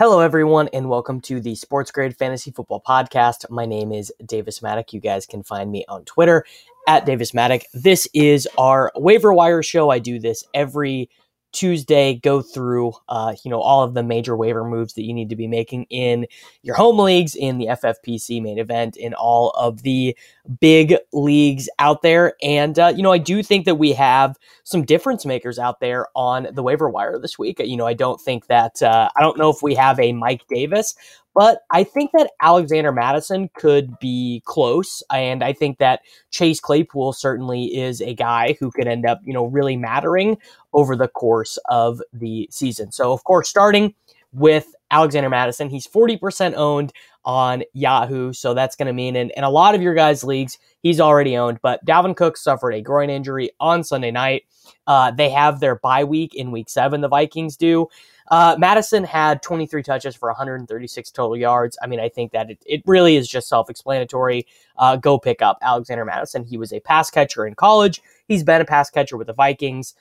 Hello, 0.00 0.20
everyone, 0.20 0.66
and 0.72 0.88
welcome 0.88 1.20
to 1.20 1.42
the 1.42 1.52
SportsGrid 1.52 2.16
Fantasy 2.16 2.50
Football 2.50 2.82
Podcast. 2.88 3.44
My 3.50 3.66
name 3.66 3.92
is 3.92 4.10
Davis 4.24 4.60
Mattek. 4.60 4.94
You 4.94 5.00
guys 5.00 5.26
can 5.26 5.42
find 5.42 5.70
me 5.70 5.84
on 5.88 6.06
Twitter 6.06 6.46
at 6.88 7.04
Davis 7.04 7.32
Mattek. 7.32 7.64
This 7.74 8.08
is 8.14 8.48
our 8.56 8.90
waiver 8.96 9.34
wire 9.34 9.62
show. 9.62 9.90
I 9.90 9.98
do 9.98 10.18
this 10.18 10.42
every 10.54 11.10
Tuesday, 11.52 12.14
go 12.14 12.42
through, 12.42 12.92
uh, 13.08 13.34
you 13.44 13.50
know, 13.50 13.60
all 13.60 13.82
of 13.82 13.94
the 13.94 14.02
major 14.02 14.36
waiver 14.36 14.64
moves 14.64 14.94
that 14.94 15.02
you 15.02 15.12
need 15.12 15.28
to 15.30 15.36
be 15.36 15.46
making 15.46 15.84
in 15.90 16.26
your 16.62 16.76
home 16.76 16.98
leagues, 16.98 17.34
in 17.34 17.58
the 17.58 17.66
FFPC 17.66 18.42
main 18.42 18.58
event, 18.58 18.96
in 18.96 19.14
all 19.14 19.50
of 19.50 19.82
the 19.82 20.16
big 20.60 20.96
leagues 21.12 21.68
out 21.78 22.02
there. 22.02 22.34
And, 22.42 22.78
uh, 22.78 22.92
you 22.94 23.02
know, 23.02 23.12
I 23.12 23.18
do 23.18 23.42
think 23.42 23.64
that 23.64 23.76
we 23.76 23.92
have 23.92 24.36
some 24.64 24.84
difference 24.84 25.26
makers 25.26 25.58
out 25.58 25.80
there 25.80 26.06
on 26.14 26.48
the 26.52 26.62
waiver 26.62 26.88
wire 26.88 27.18
this 27.18 27.38
week. 27.38 27.58
You 27.58 27.76
know, 27.76 27.86
I 27.86 27.94
don't 27.94 28.20
think 28.20 28.46
that, 28.46 28.82
uh, 28.82 29.08
I 29.16 29.20
don't 29.20 29.38
know 29.38 29.50
if 29.50 29.62
we 29.62 29.74
have 29.74 29.98
a 29.98 30.12
Mike 30.12 30.42
Davis, 30.48 30.94
but 31.34 31.62
I 31.70 31.84
think 31.84 32.10
that 32.12 32.32
Alexander 32.42 32.92
Mattison 32.92 33.50
could 33.54 33.98
be 34.00 34.42
close. 34.46 35.02
And 35.12 35.44
I 35.44 35.52
think 35.52 35.78
that 35.78 36.00
Chase 36.30 36.60
Claypool 36.60 37.12
certainly 37.12 37.76
is 37.76 38.00
a 38.00 38.14
guy 38.14 38.56
who 38.58 38.70
could 38.70 38.88
end 38.88 39.06
up, 39.06 39.20
you 39.24 39.32
know, 39.32 39.44
really 39.46 39.76
mattering 39.76 40.38
over 40.72 40.96
the 40.96 41.08
course 41.08 41.58
of 41.68 42.00
the 42.12 42.48
season. 42.50 42.92
So, 42.92 43.12
of 43.12 43.24
course, 43.24 43.48
starting 43.48 43.94
with 44.32 44.74
Alexander 44.90 45.28
Mattison, 45.28 45.70
he's 45.70 45.86
40% 45.86 46.54
owned 46.54 46.92
on 47.24 47.62
Yahoo. 47.74 48.32
So 48.32 48.54
that's 48.54 48.76
going 48.76 48.86
to 48.86 48.92
mean 48.92 49.16
in, 49.16 49.30
in 49.36 49.44
a 49.44 49.50
lot 49.50 49.74
of 49.74 49.82
your 49.82 49.94
guys' 49.94 50.24
leagues, 50.24 50.58
he's 50.82 51.00
already 51.00 51.36
owned. 51.36 51.58
But 51.62 51.84
Dalvin 51.84 52.16
Cook 52.16 52.36
suffered 52.36 52.72
a 52.72 52.80
groin 52.80 53.10
injury 53.10 53.50
on 53.60 53.84
Sunday 53.84 54.10
night. 54.10 54.44
Uh, 54.86 55.10
they 55.10 55.30
have 55.30 55.60
their 55.60 55.76
bye 55.76 56.04
week 56.04 56.34
in 56.34 56.50
week 56.50 56.68
seven, 56.68 57.00
the 57.00 57.08
Vikings 57.08 57.56
do. 57.56 57.88
Uh, 58.30 58.54
Mattison 58.58 59.02
had 59.02 59.42
23 59.42 59.82
touches 59.82 60.14
for 60.14 60.28
136 60.28 61.10
total 61.10 61.36
yards. 61.36 61.76
I 61.82 61.88
mean, 61.88 61.98
I 61.98 62.08
think 62.08 62.32
that 62.32 62.50
it, 62.50 62.62
it 62.64 62.82
really 62.86 63.16
is 63.16 63.28
just 63.28 63.48
self 63.48 63.68
explanatory. 63.68 64.46
Uh, 64.78 64.96
go 64.96 65.18
pick 65.18 65.42
up 65.42 65.58
Alexander 65.62 66.04
Mattison. 66.04 66.44
He 66.44 66.56
was 66.56 66.72
a 66.72 66.80
pass 66.80 67.10
catcher 67.10 67.46
in 67.46 67.54
college, 67.54 68.00
he's 68.28 68.44
been 68.44 68.60
a 68.60 68.64
pass 68.64 68.88
catcher 68.88 69.16
with 69.16 69.26
the 69.26 69.32
Vikings. 69.34 69.94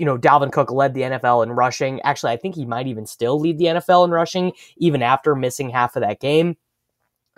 You 0.00 0.06
know, 0.06 0.18
Dalvin 0.18 0.50
Cook 0.50 0.72
led 0.72 0.94
the 0.94 1.02
NFL 1.02 1.44
in 1.44 1.52
rushing. 1.52 2.00
Actually, 2.00 2.32
I 2.32 2.38
think 2.38 2.54
he 2.54 2.64
might 2.64 2.86
even 2.86 3.06
still 3.06 3.38
lead 3.38 3.58
the 3.58 3.66
NFL 3.66 4.06
in 4.06 4.10
rushing, 4.10 4.52
even 4.78 5.02
after 5.02 5.36
missing 5.36 5.70
half 5.70 5.94
of 5.94 6.02
that 6.02 6.20
game. 6.20 6.56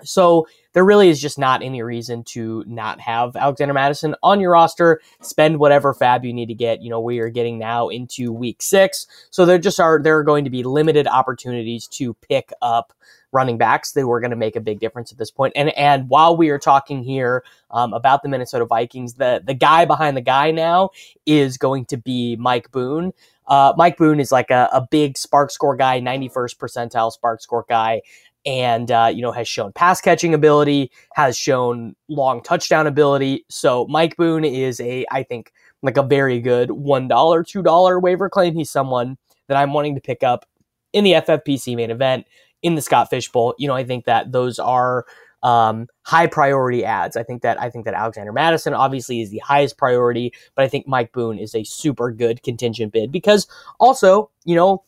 So 0.05 0.47
there 0.73 0.85
really 0.85 1.09
is 1.09 1.21
just 1.21 1.39
not 1.39 1.63
any 1.63 1.83
reason 1.83 2.25
to 2.25 2.65
not 2.67 3.01
have 3.01 3.37
Alexander 3.37 3.75
Mattison 3.75 4.15
on 4.23 4.41
your 4.41 4.53
roster. 4.53 5.01
Spend 5.21 5.59
whatever 5.59 5.95
FAAB 5.95 6.25
you 6.25 6.33
need 6.33 6.47
to 6.47 6.55
get. 6.55 6.83
You 6.83 6.91
know, 6.91 7.01
we 7.01 7.19
are 7.19 7.29
getting 7.29 7.59
now 7.59 7.89
into 7.89 8.33
week 8.33 8.63
six. 8.63 9.07
So 9.31 9.45
there 9.45 9.59
just 9.59 9.81
are, 9.81 10.01
there 10.03 10.19
are 10.19 10.25
going 10.25 10.45
to 10.45 10.51
be 10.51 10.63
limited 10.63 11.07
opportunities 11.07 11.87
to 11.89 12.15
pick 12.15 12.53
up 12.63 12.93
running 13.33 13.59
backs 13.59 13.93
they 13.93 14.05
were 14.05 14.21
going 14.21 14.31
to 14.31 14.37
make 14.37 14.57
a 14.57 14.61
big 14.61 14.81
difference 14.81 15.11
at 15.11 15.19
this 15.19 15.31
point. 15.31 15.53
And 15.57 15.71
and 15.77 16.09
while 16.09 16.37
we 16.37 16.51
are 16.51 16.59
talking 16.59 17.03
here 17.03 17.45
um, 17.71 17.93
about 17.93 18.23
the 18.23 18.29
Minnesota 18.29 18.65
Vikings, 18.65 19.15
the 19.15 19.43
the 19.45 19.55
guy 19.55 19.85
behind 19.85 20.17
the 20.17 20.23
guy 20.23 20.51
now 20.51 20.91
is 21.27 21.57
going 21.57 21.87
to 21.87 21.97
be 21.97 22.37
Mike 22.37 22.71
Boone. 22.71 23.13
Uh, 23.47 23.73
Mike 23.77 23.97
Boone 23.97 24.21
is 24.21 24.31
like 24.31 24.51
a, 24.51 24.69
a 24.73 24.87
big 24.89 25.15
SPARQ 25.15 25.51
score 25.51 25.77
guy, 25.77 26.01
91st 26.01 26.57
percentile 26.57 27.13
SPARQ 27.13 27.41
score 27.41 27.65
guy 27.69 28.03
and 28.45 28.91
uh, 28.91 29.11
you 29.13 29.23
know 29.23 29.33
has 29.33 29.49
shown 29.49 29.73
pass 29.73 30.01
catching 30.01 30.35
ability, 30.35 30.91
has 31.15 31.37
shown 31.37 31.95
long 32.09 32.43
touchdown 32.43 32.87
ability. 32.87 33.45
So 33.49 33.87
Mike 33.89 34.17
Boone 34.17 34.45
is 34.45 34.81
a, 34.81 35.05
I 35.11 35.23
think, 35.23 35.53
like 35.83 35.97
a 35.97 36.03
very 36.03 36.41
good 36.41 36.71
one 36.71 37.09
dollar, 37.09 37.43
two 37.43 37.63
dollar 37.63 37.99
waiver 38.01 38.29
claim. 38.29 38.55
He's 38.55 38.71
someone 38.71 39.17
that 39.49 39.57
I'm 39.57 39.73
wanting 39.73 39.95
to 39.95 40.01
pick 40.01 40.23
up 40.23 40.47
in 40.93 41.05
the 41.05 41.13
FFPC 41.13 41.77
main 41.77 41.91
event 41.91 42.27
in 42.63 42.75
the 42.75 42.83
Scott 42.83 43.11
Fish 43.11 43.31
Bowl. 43.31 43.55
You 43.59 43.69
know, 43.69 43.75
I 43.75 43.85
think 43.85 44.05
that 44.07 44.33
those 44.33 44.59
are 44.59 45.05
um, 45.43 45.89
high 46.03 46.27
priority 46.27 46.85
ads. 46.85 47.17
I 47.17 47.23
think 47.23 47.43
that 47.43 47.61
I 47.61 47.69
think 47.69 47.85
that 47.85 47.95
Alexander 47.95 48.33
Mattison 48.33 48.75
obviously 48.75 49.21
is 49.21 49.31
the 49.31 49.39
highest 49.39 49.77
priority, 49.77 50.33
but 50.55 50.65
I 50.65 50.69
think 50.69 50.87
Mike 50.87 51.13
Boone 51.13 51.39
is 51.39 51.55
a 51.55 51.65
super 51.65 52.11
good 52.11 52.43
contingent 52.43 52.93
bid 52.93 53.11
because 53.11 53.47
also, 53.81 54.31
you 54.45 54.55
know, 54.55 54.85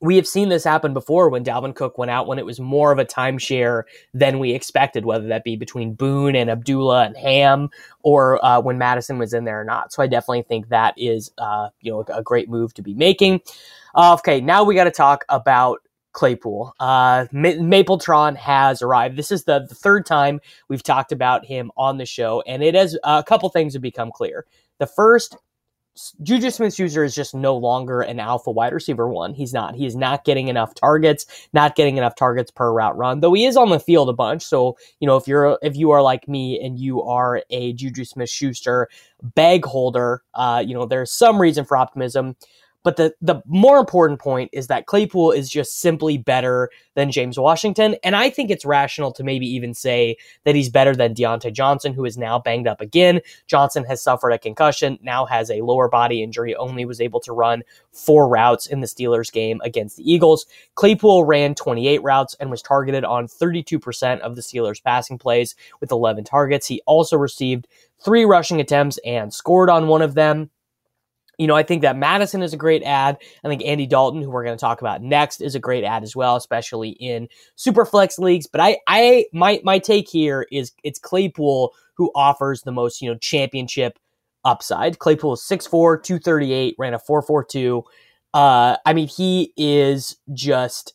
we 0.00 0.16
have 0.16 0.26
seen 0.26 0.48
this 0.48 0.64
happen 0.64 0.92
before 0.92 1.30
when 1.30 1.44
Dalvin 1.44 1.74
Cook 1.74 1.96
went 1.98 2.10
out 2.10 2.26
when 2.26 2.38
it 2.38 2.44
was 2.44 2.60
more 2.60 2.92
of 2.92 2.98
a 2.98 3.04
timeshare 3.04 3.84
than 4.12 4.38
we 4.38 4.52
expected, 4.52 5.06
whether 5.06 5.26
that 5.28 5.44
be 5.44 5.56
between 5.56 5.94
Boone 5.94 6.36
and 6.36 6.50
Abdullah 6.50 7.06
and 7.06 7.16
Ham 7.16 7.70
or 8.02 8.44
uh, 8.44 8.60
when 8.60 8.78
Mattison 8.78 9.18
was 9.18 9.32
in 9.32 9.44
there 9.44 9.60
or 9.60 9.64
not. 9.64 9.92
So 9.92 10.02
I 10.02 10.06
definitely 10.06 10.42
think 10.42 10.68
that 10.68 10.94
is, 10.96 11.30
uh, 11.38 11.70
you 11.80 11.92
know, 11.92 12.04
a 12.12 12.22
great 12.22 12.48
move 12.48 12.74
to 12.74 12.82
be 12.82 12.94
making. 12.94 13.40
Uh, 13.94 14.14
okay, 14.14 14.40
now 14.40 14.64
we 14.64 14.74
got 14.74 14.84
to 14.84 14.90
talk 14.90 15.24
about 15.30 15.80
Claypool. 16.16 16.74
Uh, 16.80 17.26
Mapletron 17.32 18.36
has 18.36 18.80
arrived. 18.80 19.16
This 19.16 19.30
is 19.30 19.44
the, 19.44 19.66
the, 19.68 19.74
third 19.74 20.06
time 20.06 20.40
we've 20.68 20.82
talked 20.82 21.12
about 21.12 21.44
him 21.44 21.70
on 21.76 21.98
the 21.98 22.06
show, 22.06 22.42
and 22.46 22.62
it 22.62 22.74
has 22.74 22.98
a 23.04 23.22
couple 23.22 23.50
things 23.50 23.74
have 23.74 23.82
become 23.82 24.10
clear. 24.10 24.46
The 24.78 24.86
first 24.86 25.36
Juju 26.22 26.50
Smith 26.50 26.74
Schuster 26.74 27.04
is 27.04 27.14
just 27.14 27.34
no 27.34 27.56
longer 27.56 28.00
an 28.00 28.18
alpha 28.18 28.50
wide 28.50 28.72
receiver 28.72 29.08
one. 29.08 29.34
He's 29.34 29.52
not. 29.52 29.74
He 29.74 29.86
is 29.86 29.94
not 29.94 30.24
getting 30.24 30.48
enough 30.48 30.74
targets, 30.74 31.26
not 31.52 31.76
getting 31.76 31.96
enough 31.96 32.14
targets 32.14 32.50
per 32.50 32.72
route 32.72 32.96
run, 32.96 33.20
though 33.20 33.32
he 33.32 33.44
is 33.44 33.56
on 33.56 33.70
the 33.70 33.80
field 33.80 34.08
a 34.08 34.14
bunch. 34.14 34.42
So, 34.42 34.76
you 35.00 35.06
know, 35.06 35.16
if 35.16 35.28
you're 35.28 35.58
if 35.62 35.76
you 35.76 35.90
are 35.90 36.02
like 36.02 36.28
me 36.28 36.58
and 36.64 36.78
you 36.78 37.02
are 37.02 37.42
a 37.50 37.74
Juju 37.74 38.04
Smith 38.04 38.30
Schuster 38.30 38.88
bag 39.22 39.64
holder, 39.64 40.22
uh, 40.34 40.62
you 40.66 40.74
know, 40.74 40.86
there's 40.86 41.12
some 41.12 41.40
reason 41.40 41.64
for 41.64 41.76
optimism. 41.76 42.36
But 42.86 42.94
the, 42.94 43.12
the 43.20 43.42
more 43.46 43.78
important 43.78 44.20
point 44.20 44.48
is 44.52 44.68
that 44.68 44.86
Claypool 44.86 45.32
is 45.32 45.50
just 45.50 45.80
simply 45.80 46.18
better 46.18 46.70
than 46.94 47.10
James 47.10 47.36
Washington. 47.36 47.96
And 48.04 48.14
I 48.14 48.30
think 48.30 48.48
it's 48.48 48.64
rational 48.64 49.10
to 49.14 49.24
maybe 49.24 49.44
even 49.44 49.74
say 49.74 50.18
that 50.44 50.54
he's 50.54 50.68
better 50.68 50.94
than 50.94 51.12
Diontae 51.12 51.52
Johnson, 51.52 51.92
who 51.92 52.04
is 52.04 52.16
now 52.16 52.38
banged 52.38 52.68
up 52.68 52.80
again. 52.80 53.22
Johnson 53.48 53.82
has 53.86 54.00
suffered 54.00 54.30
a 54.30 54.38
concussion, 54.38 55.00
now 55.02 55.26
has 55.26 55.50
a 55.50 55.62
lower 55.62 55.88
body 55.88 56.22
injury, 56.22 56.54
only 56.54 56.84
was 56.84 57.00
able 57.00 57.18
to 57.22 57.32
run 57.32 57.64
four 57.90 58.28
routes 58.28 58.68
in 58.68 58.82
the 58.82 58.86
Steelers 58.86 59.32
game 59.32 59.60
against 59.64 59.96
the 59.96 60.08
Eagles. 60.08 60.46
Claypool 60.76 61.24
ran 61.24 61.56
28 61.56 62.00
routes 62.04 62.36
and 62.38 62.52
was 62.52 62.62
targeted 62.62 63.04
on 63.04 63.26
32% 63.26 64.20
of 64.20 64.36
the 64.36 64.42
Steelers' 64.42 64.80
passing 64.80 65.18
plays 65.18 65.56
with 65.80 65.90
11 65.90 66.22
targets. 66.22 66.68
He 66.68 66.80
also 66.86 67.16
received 67.16 67.66
three 67.98 68.24
rushing 68.24 68.60
attempts 68.60 69.00
and 69.04 69.34
scored 69.34 69.70
on 69.70 69.88
one 69.88 70.02
of 70.02 70.14
them. 70.14 70.50
You 71.38 71.46
know, 71.46 71.54
I 71.54 71.62
think 71.62 71.82
that 71.82 71.96
Mattison 71.96 72.42
is 72.42 72.54
a 72.54 72.56
great 72.56 72.82
ad. 72.82 73.18
I 73.44 73.48
think 73.48 73.62
Andy 73.64 73.86
Dalton, 73.86 74.22
who 74.22 74.30
we're 74.30 74.44
going 74.44 74.56
to 74.56 74.60
talk 74.60 74.80
about 74.80 75.02
next, 75.02 75.40
is 75.40 75.54
a 75.54 75.60
great 75.60 75.84
ad 75.84 76.02
as 76.02 76.16
well, 76.16 76.36
especially 76.36 76.90
in 76.90 77.28
super 77.56 77.84
flex 77.84 78.18
leagues. 78.18 78.46
But 78.46 78.60
I, 78.60 78.78
I, 78.86 79.26
my, 79.32 79.60
my 79.62 79.78
take 79.78 80.08
here 80.08 80.46
is 80.50 80.72
it's 80.82 80.98
Claypool 80.98 81.74
who 81.94 82.10
offers 82.14 82.62
the 82.62 82.72
most, 82.72 83.02
you 83.02 83.10
know, 83.10 83.18
championship 83.18 83.98
upside. 84.44 84.98
Claypool 84.98 85.34
is 85.34 85.40
6'4, 85.40 86.02
238, 86.02 86.76
ran 86.78 86.94
a 86.94 86.98
4'42. 86.98 87.82
Uh, 88.32 88.76
I 88.84 88.92
mean, 88.92 89.08
he 89.08 89.52
is 89.56 90.16
just 90.32 90.94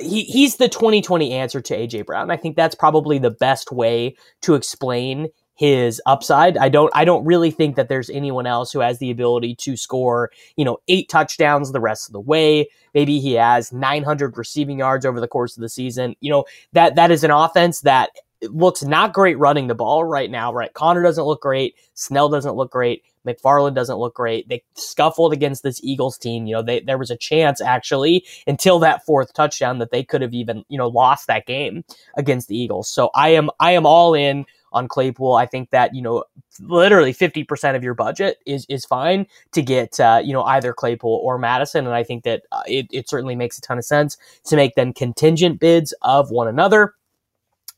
he, 0.00 0.24
he's 0.24 0.56
the 0.56 0.68
2020 0.68 1.32
answer 1.32 1.60
to 1.60 1.76
AJ 1.76 2.06
Brown. 2.06 2.30
I 2.30 2.36
think 2.36 2.56
that's 2.56 2.74
probably 2.74 3.18
the 3.18 3.30
best 3.30 3.70
way 3.72 4.16
to 4.42 4.54
explain 4.54 5.28
his 5.60 6.00
upside. 6.06 6.56
I 6.56 6.70
don't 6.70 6.90
I 6.94 7.04
don't 7.04 7.22
really 7.22 7.50
think 7.50 7.76
that 7.76 7.90
there's 7.90 8.08
anyone 8.08 8.46
else 8.46 8.72
who 8.72 8.80
has 8.80 8.98
the 8.98 9.10
ability 9.10 9.56
to 9.56 9.76
score, 9.76 10.30
you 10.56 10.64
know, 10.64 10.78
eight 10.88 11.10
touchdowns 11.10 11.70
the 11.70 11.80
rest 11.80 12.08
of 12.08 12.14
the 12.14 12.20
way. 12.20 12.70
Maybe 12.94 13.20
he 13.20 13.34
has 13.34 13.70
900 13.70 14.38
receiving 14.38 14.78
yards 14.78 15.04
over 15.04 15.20
the 15.20 15.28
course 15.28 15.58
of 15.58 15.60
the 15.60 15.68
season. 15.68 16.16
You 16.20 16.30
know, 16.30 16.44
that 16.72 16.94
that 16.94 17.10
is 17.10 17.24
an 17.24 17.30
offense 17.30 17.82
that 17.82 18.08
looks 18.44 18.82
not 18.82 19.12
great 19.12 19.38
running 19.38 19.66
the 19.66 19.74
ball 19.74 20.02
right 20.02 20.30
now, 20.30 20.50
right? 20.50 20.72
Connor 20.72 21.02
doesn't 21.02 21.24
look 21.24 21.42
great, 21.42 21.74
Snell 21.92 22.30
doesn't 22.30 22.56
look 22.56 22.70
great, 22.70 23.02
McFarland 23.26 23.74
doesn't 23.74 23.98
look 23.98 24.14
great. 24.14 24.48
They 24.48 24.62
scuffled 24.76 25.34
against 25.34 25.62
this 25.62 25.78
Eagles 25.84 26.16
team. 26.16 26.46
You 26.46 26.54
know, 26.54 26.62
they, 26.62 26.80
there 26.80 26.96
was 26.96 27.10
a 27.10 27.18
chance 27.18 27.60
actually 27.60 28.24
until 28.46 28.78
that 28.78 29.04
fourth 29.04 29.34
touchdown 29.34 29.76
that 29.80 29.90
they 29.90 30.02
could 30.02 30.22
have 30.22 30.32
even, 30.32 30.64
you 30.70 30.78
know, 30.78 30.88
lost 30.88 31.26
that 31.26 31.44
game 31.44 31.84
against 32.16 32.48
the 32.48 32.56
Eagles. 32.56 32.88
So 32.88 33.10
I 33.14 33.28
am 33.30 33.50
I 33.60 33.72
am 33.72 33.84
all 33.84 34.14
in 34.14 34.46
on 34.72 34.88
Claypool. 34.88 35.34
I 35.34 35.46
think 35.46 35.70
that 35.70 35.94
you 35.94 36.02
know 36.02 36.24
literally 36.60 37.14
50% 37.14 37.76
of 37.76 37.82
your 37.82 37.94
budget 37.94 38.38
is 38.46 38.66
is 38.68 38.84
fine 38.84 39.26
to 39.52 39.62
get 39.62 39.98
uh, 40.00 40.20
you 40.22 40.32
know 40.32 40.42
either 40.44 40.72
Claypool 40.72 41.20
or 41.22 41.38
Mattison, 41.38 41.86
and 41.86 41.94
I 41.94 42.02
think 42.02 42.24
that 42.24 42.42
uh, 42.52 42.62
it, 42.66 42.86
it 42.92 43.08
certainly 43.08 43.36
makes 43.36 43.58
a 43.58 43.60
ton 43.60 43.78
of 43.78 43.84
sense 43.84 44.16
to 44.44 44.56
make 44.56 44.74
them 44.74 44.92
contingent 44.92 45.60
bids 45.60 45.94
of 46.02 46.30
one 46.30 46.48
another. 46.48 46.94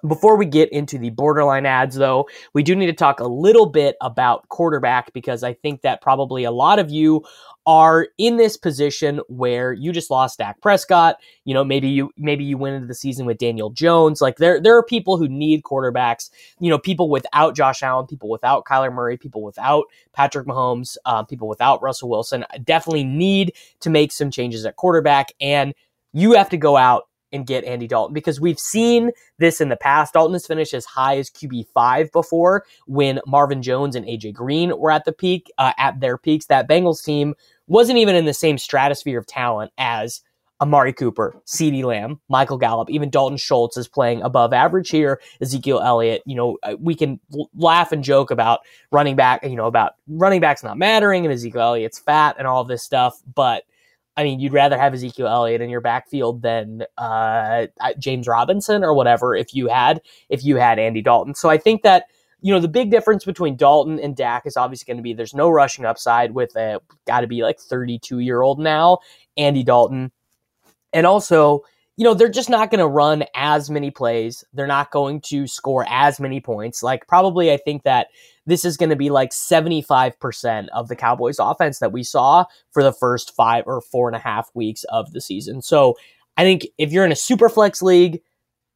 Before 0.05 0.37
we 0.37 0.47
get 0.47 0.69
into 0.73 0.99
the 0.99 1.11
borderline 1.11 1.65
ads, 1.65 1.95
though, 1.95 2.29
we 2.55 2.65
do 2.65 2.75
need 2.75 2.87
to 2.87 2.93
talk 2.93 3.21
a 3.21 3.29
little 3.29 3.67
bit 3.67 3.95
about 4.01 4.49
quarterback 4.49 5.13
because 5.13 5.45
I 5.45 5.53
think 5.53 5.83
that 5.83 6.03
probably 6.03 6.43
a 6.43 6.51
lot 6.51 6.81
of 6.81 6.91
you 6.91 7.23
are 7.67 8.09
in 8.19 8.37
this 8.37 8.57
position 8.57 9.21
where 9.29 9.73
you 9.73 9.93
just 9.93 10.11
lost 10.11 10.39
Dak 10.39 10.61
Prescott. 10.61 11.17
You 11.45 11.55
know, 11.55 11.65
maybe 11.65 11.89
you 11.89 12.11
maybe 12.17 12.45
you 12.45 12.59
went 12.59 12.77
into 12.77 12.87
the 12.87 12.95
season 12.95 13.27
with 13.27 13.39
Daniel 13.39 13.71
Jones. 13.71 14.21
Like 14.21 14.37
there 14.37 14.61
there 14.61 14.77
are 14.77 14.83
people 14.83 15.17
who 15.17 15.29
need 15.29 15.63
quarterbacks. 15.63 16.31
You 16.61 16.71
know, 16.71 16.79
people 16.79 17.09
without 17.09 17.55
Josh 17.55 17.83
Allen, 17.83 18.07
people 18.07 18.29
without 18.29 18.65
Kyler 18.65 18.93
Murray, 18.93 19.17
people 19.17 19.43
without 19.43 19.85
Patrick 20.13 20.47
Mahomes, 20.47 20.97
uh, 21.05 21.23
people 21.23 21.49
without 21.49 21.83
Russell 21.83 22.09
Wilson. 22.09 22.45
Definitely 22.65 23.05
need 23.05 23.53
to 23.81 23.91
make 23.91 24.13
some 24.13 24.31
changes 24.31 24.67
at 24.67 24.77
quarterback, 24.77 25.33
and 25.41 25.75
you 26.13 26.33
have 26.33 26.51
to 26.51 26.57
go 26.57 26.77
out 26.77 27.05
and 27.33 27.47
get 27.47 27.65
Andy 27.65 27.89
Dalton 27.89 28.13
because 28.13 28.41
we've 28.41 28.59
seen 28.59 29.11
this 29.39 29.61
in 29.61 29.71
the 29.71 29.77
past. 29.77 30.13
Dalton 30.13 30.35
has 30.35 30.47
finished 30.47 30.75
as 30.75 30.85
high 30.85 31.17
as 31.17 31.31
QB 31.31 31.67
five 31.75 32.13
before 32.13 32.65
when 32.87 33.21
Marvin 33.27 33.63
Jones 33.63 33.97
and 33.97 34.07
AJ 34.07 34.35
Green 34.35 34.77
were 34.79 34.91
at 34.91 35.05
the 35.05 35.13
peak, 35.13 35.51
uh, 35.59 35.73
at 35.79 36.01
their 36.01 36.19
peaks. 36.19 36.47
That 36.47 36.69
Bengals 36.69 37.03
team 37.03 37.35
wasn't 37.67 37.99
even 37.99 38.15
in 38.15 38.25
the 38.25 38.35
same 38.35 38.59
stratosphere 38.59 39.19
of 39.19 39.27
talent 39.27 39.73
as 39.79 40.21
Amari 40.61 40.93
Cooper, 40.93 41.43
CeeDee 41.45 41.83
Lamb, 41.83 42.21
Michael 42.29 42.57
Gallup, 42.57 42.89
even 42.89 43.11
Dalton 43.11 43.37
Schultz 43.37 43.77
is 43.77 43.89
playing 43.89 44.23
above 44.23 44.53
average 44.53 44.91
here. 44.91 45.21
Ezekiel 45.41 45.81
Elliott, 45.81 46.23
you 46.25 46.37
know, 46.37 46.57
uh, 46.63 46.77
we 46.79 46.95
can 46.95 47.19
laugh 47.57 47.91
and 47.91 48.05
joke 48.05 48.31
about 48.31 48.61
running 48.93 49.17
back, 49.17 49.43
you 49.43 49.57
know, 49.57 49.67
about 49.67 49.95
running 50.07 50.41
backs 50.41 50.63
not 50.63 50.79
mattering 50.79 51.25
and 51.25 51.35
Ezekiel 51.35 51.63
Elliott's 51.63 51.99
fat 51.99 52.37
and 52.39 52.47
all 52.47 52.63
this 52.63 52.85
stuff, 52.85 53.21
but 53.35 53.65
I 54.17 54.25
mean, 54.25 54.41
you'd 54.41 54.53
rather 54.53 54.79
have 54.79 54.95
Ezekiel 54.95 55.27
Elliott 55.27 55.63
in 55.63 55.71
your 55.71 55.81
backfield 55.81 56.43
than 56.43 56.85
uh, 56.99 57.67
James 57.99 58.29
Robinson 58.29 58.85
or 58.85 58.95
whatever 58.95 59.35
if 59.35 59.55
you 59.55 59.69
had 59.69 60.03
if 60.29 60.45
you 60.45 60.57
had 60.57 60.79
Andy 60.79 61.01
Dalton. 61.01 61.35
So 61.35 61.49
I 61.49 61.57
think 61.57 61.83
that 61.83 62.05
you 62.43 62.53
know 62.53 62.61
the 62.61 62.69
big 62.69 62.91
difference 62.91 63.25
between 63.25 63.57
Dalton 63.57 63.99
and 63.99 64.15
Dak 64.15 64.47
is 64.47 64.57
obviously 64.57 64.93
going 64.93 64.99
to 64.99 65.03
be 65.03 65.15
there's 65.15 65.35
no 65.35 65.49
rushing 65.49 65.85
upside 65.85 66.33
with 66.33 66.55
a 66.57 66.81
got 67.07 67.21
to 67.21 67.27
be 67.27 67.43
like 67.43 67.59
32 67.59 68.19
year 68.19 68.43
old 68.43 68.59
now 68.59 68.99
Andy 69.37 69.63
Dalton, 69.63 70.13
and 70.93 71.07
also 71.07 71.63
you 71.97 72.05
know, 72.05 72.15
they're 72.15 72.29
just 72.29 72.49
not 72.49 72.71
going 72.71 72.79
to 72.79 72.87
run 72.87 73.25
as 73.35 73.69
many 73.69 73.91
plays. 73.91 74.45
They're 74.53 74.67
not 74.67 74.91
going 74.91 75.21
to 75.27 75.47
score 75.47 75.85
as 75.89 76.19
many 76.19 76.41
points. 76.41 76.83
Like, 76.83 77.07
probably, 77.07 77.53
I 77.53 77.59
think 77.59 77.83
that 77.83 78.09
this 78.47 78.65
is 78.65 78.77
going 78.77 78.91
to 78.91 78.97
be 78.97 79.11
like 79.11 79.31
75% 79.31 80.69
of 80.71 80.89
the 80.89 80.97
Cowboys 80.97 81.39
offense 81.39 81.79
that 81.81 81.93
we 81.93 82.03
saw 82.03 82.47
for 82.71 82.83
the 82.83 82.93
first 82.93 83.35
five 83.37 83.65
or 83.67 83.81
four 83.83 84.09
and 84.09 84.17
a 84.17 84.21
half 84.21 84.51
weeks 84.55 84.85
of 84.85 85.13
the 85.13 85.21
season. 85.21 85.61
So, 85.61 85.97
I 86.37 86.45
think 86.45 86.67
if 86.79 86.93
you're 86.93 87.05
in 87.05 87.13
a 87.13 87.17
super 87.17 87.51
flex 87.51 87.83
league, 87.83 88.23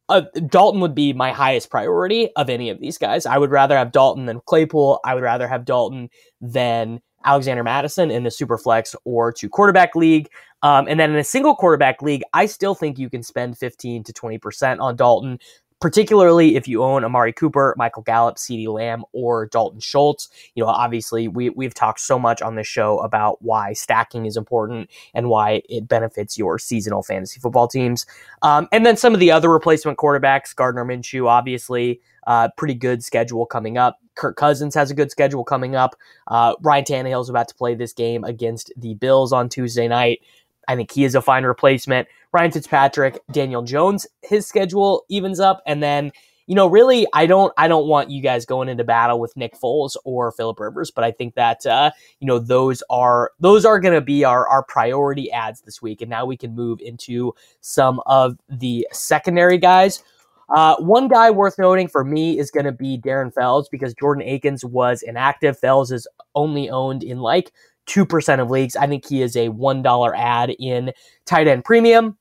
uh, 0.09 0.21
Dalton 0.47 0.81
would 0.81 0.95
be 0.95 1.13
my 1.13 1.31
highest 1.31 1.69
priority 1.69 2.29
of 2.35 2.49
any 2.49 2.69
of 2.69 2.79
these 2.79 2.97
guys. 2.97 3.25
I 3.25 3.37
would 3.37 3.51
rather 3.51 3.77
have 3.77 3.91
Dalton 3.91 4.25
than 4.25 4.41
Claypool. 4.45 4.99
I 5.03 5.13
would 5.13 5.23
rather 5.23 5.47
have 5.47 5.65
Dalton 5.65 6.09
than 6.39 7.01
Alexander 7.25 7.63
Mattison 7.63 8.09
in 8.09 8.23
the 8.23 8.31
super 8.31 8.57
flex 8.57 8.95
or 9.03 9.33
to 9.33 9.49
quarterback 9.49 9.95
league. 9.95 10.29
Um, 10.63 10.87
and 10.87 10.99
then 10.99 11.11
in 11.11 11.17
a 11.17 11.23
single 11.23 11.55
quarterback 11.55 12.01
league, 12.01 12.23
I 12.33 12.45
still 12.45 12.73
think 12.73 12.97
you 12.97 13.09
can 13.09 13.21
spend 13.21 13.57
15 13.57 14.03
to 14.05 14.13
20% 14.13 14.79
on 14.79 14.95
Dalton, 14.95 15.39
particularly 15.79 16.55
if 16.55 16.67
you 16.67 16.83
own 16.83 17.03
Amari 17.03 17.33
Cooper, 17.33 17.75
Michael 17.77 18.03
Gallup, 18.03 18.37
CeeDee 18.37 18.67
Lamb, 18.67 19.03
or 19.11 19.45
Dalton 19.47 19.79
Schultz. 19.79 20.29
You 20.55 20.63
know, 20.63 20.69
obviously, 20.69 21.27
we, 21.27 21.49
we've 21.49 21.73
talked 21.73 21.99
so 21.99 22.17
much 22.17 22.41
on 22.41 22.55
this 22.55 22.67
show 22.67 22.99
about 22.99 23.41
why 23.41 23.73
stacking 23.73 24.25
is 24.25 24.37
important 24.37 24.89
and 25.13 25.29
why 25.29 25.61
it 25.69 25.87
benefits 25.87 26.37
your 26.37 26.57
seasonal 26.57 27.03
fantasy 27.03 27.39
football 27.39 27.67
teams. 27.67 28.05
Um, 28.41 28.67
and 28.71 28.85
then 28.85 28.97
some 28.97 29.13
of 29.13 29.19
the 29.19 29.31
other 29.31 29.49
replacement 29.49 29.97
quarterbacks, 29.97 30.55
Gardner 30.55 30.85
Minshew, 30.85 31.27
obviously, 31.27 32.01
uh, 32.25 32.49
pretty 32.57 32.73
good 32.73 33.03
schedule 33.03 33.45
coming 33.45 33.77
up. 33.77 33.99
Kirk 34.15 34.35
Cousins 34.35 34.75
has 34.75 34.91
a 34.91 34.95
good 34.95 35.11
schedule 35.11 35.43
coming 35.43 35.75
up. 35.75 35.95
Uh, 36.27 36.55
Ryan 36.61 36.83
Tannehill 36.83 37.21
is 37.21 37.29
about 37.29 37.47
to 37.49 37.55
play 37.55 37.75
this 37.75 37.93
game 37.93 38.23
against 38.23 38.73
the 38.75 38.95
Bills 38.95 39.31
on 39.31 39.47
Tuesday 39.47 39.87
night. 39.87 40.21
I 40.67 40.75
think 40.75 40.91
he 40.91 41.03
is 41.03 41.15
a 41.15 41.21
fine 41.21 41.43
replacement. 41.43 42.07
Ryan 42.31 42.51
Fitzpatrick, 42.51 43.21
Daniel 43.31 43.61
Jones, 43.61 44.05
his 44.21 44.45
schedule 44.45 45.05
evens 45.09 45.39
up, 45.39 45.61
and 45.65 45.81
then 45.81 46.11
you 46.47 46.55
know, 46.55 46.67
really, 46.67 47.05
I 47.13 47.25
don't, 47.25 47.53
I 47.57 47.67
don't 47.67 47.87
want 47.87 48.09
you 48.09 48.21
guys 48.21 48.45
going 48.45 48.69
into 48.69 48.85
battle 48.85 49.19
with 49.19 49.35
Nick 49.35 49.59
Foles 49.59 49.97
or 50.05 50.31
Philip 50.31 50.57
Rivers, 50.59 50.89
but 50.89 51.03
I 51.03 51.11
think 51.11 51.35
that 51.35 51.65
uh, 51.65 51.91
you 52.21 52.27
know 52.27 52.39
those 52.39 52.81
are 52.89 53.31
those 53.39 53.65
are 53.65 53.79
going 53.79 53.93
to 53.93 54.01
be 54.01 54.23
our 54.23 54.47
our 54.47 54.63
priority 54.63 55.29
ads 55.29 55.61
this 55.61 55.81
week, 55.81 56.01
and 56.01 56.09
now 56.09 56.25
we 56.25 56.37
can 56.37 56.55
move 56.55 56.79
into 56.79 57.35
some 57.59 58.01
of 58.05 58.37
the 58.47 58.87
secondary 58.93 59.57
guys. 59.57 60.01
Uh, 60.49 60.77
one 60.77 61.09
guy 61.09 61.29
worth 61.29 61.59
noting 61.59 61.89
for 61.89 62.05
me 62.05 62.39
is 62.39 62.49
going 62.49 62.65
to 62.65 62.71
be 62.71 62.97
Darren 62.97 63.33
Fells 63.33 63.67
because 63.67 63.93
Jordan 63.93 64.23
Akins 64.25 64.63
was 64.63 65.01
inactive. 65.01 65.59
Fells 65.59 65.91
is 65.91 66.07
only 66.33 66.69
owned 66.69 67.03
in 67.03 67.19
like 67.19 67.51
2% 67.87 68.39
of 68.39 68.49
leagues. 68.49 68.75
I 68.75 68.87
think 68.87 69.05
he 69.07 69.21
is 69.21 69.35
a 69.35 69.49
$1 69.49 70.17
ad 70.17 70.55
in 70.59 70.91
tight 71.25 71.47
end 71.47 71.63
premium. 71.63 72.17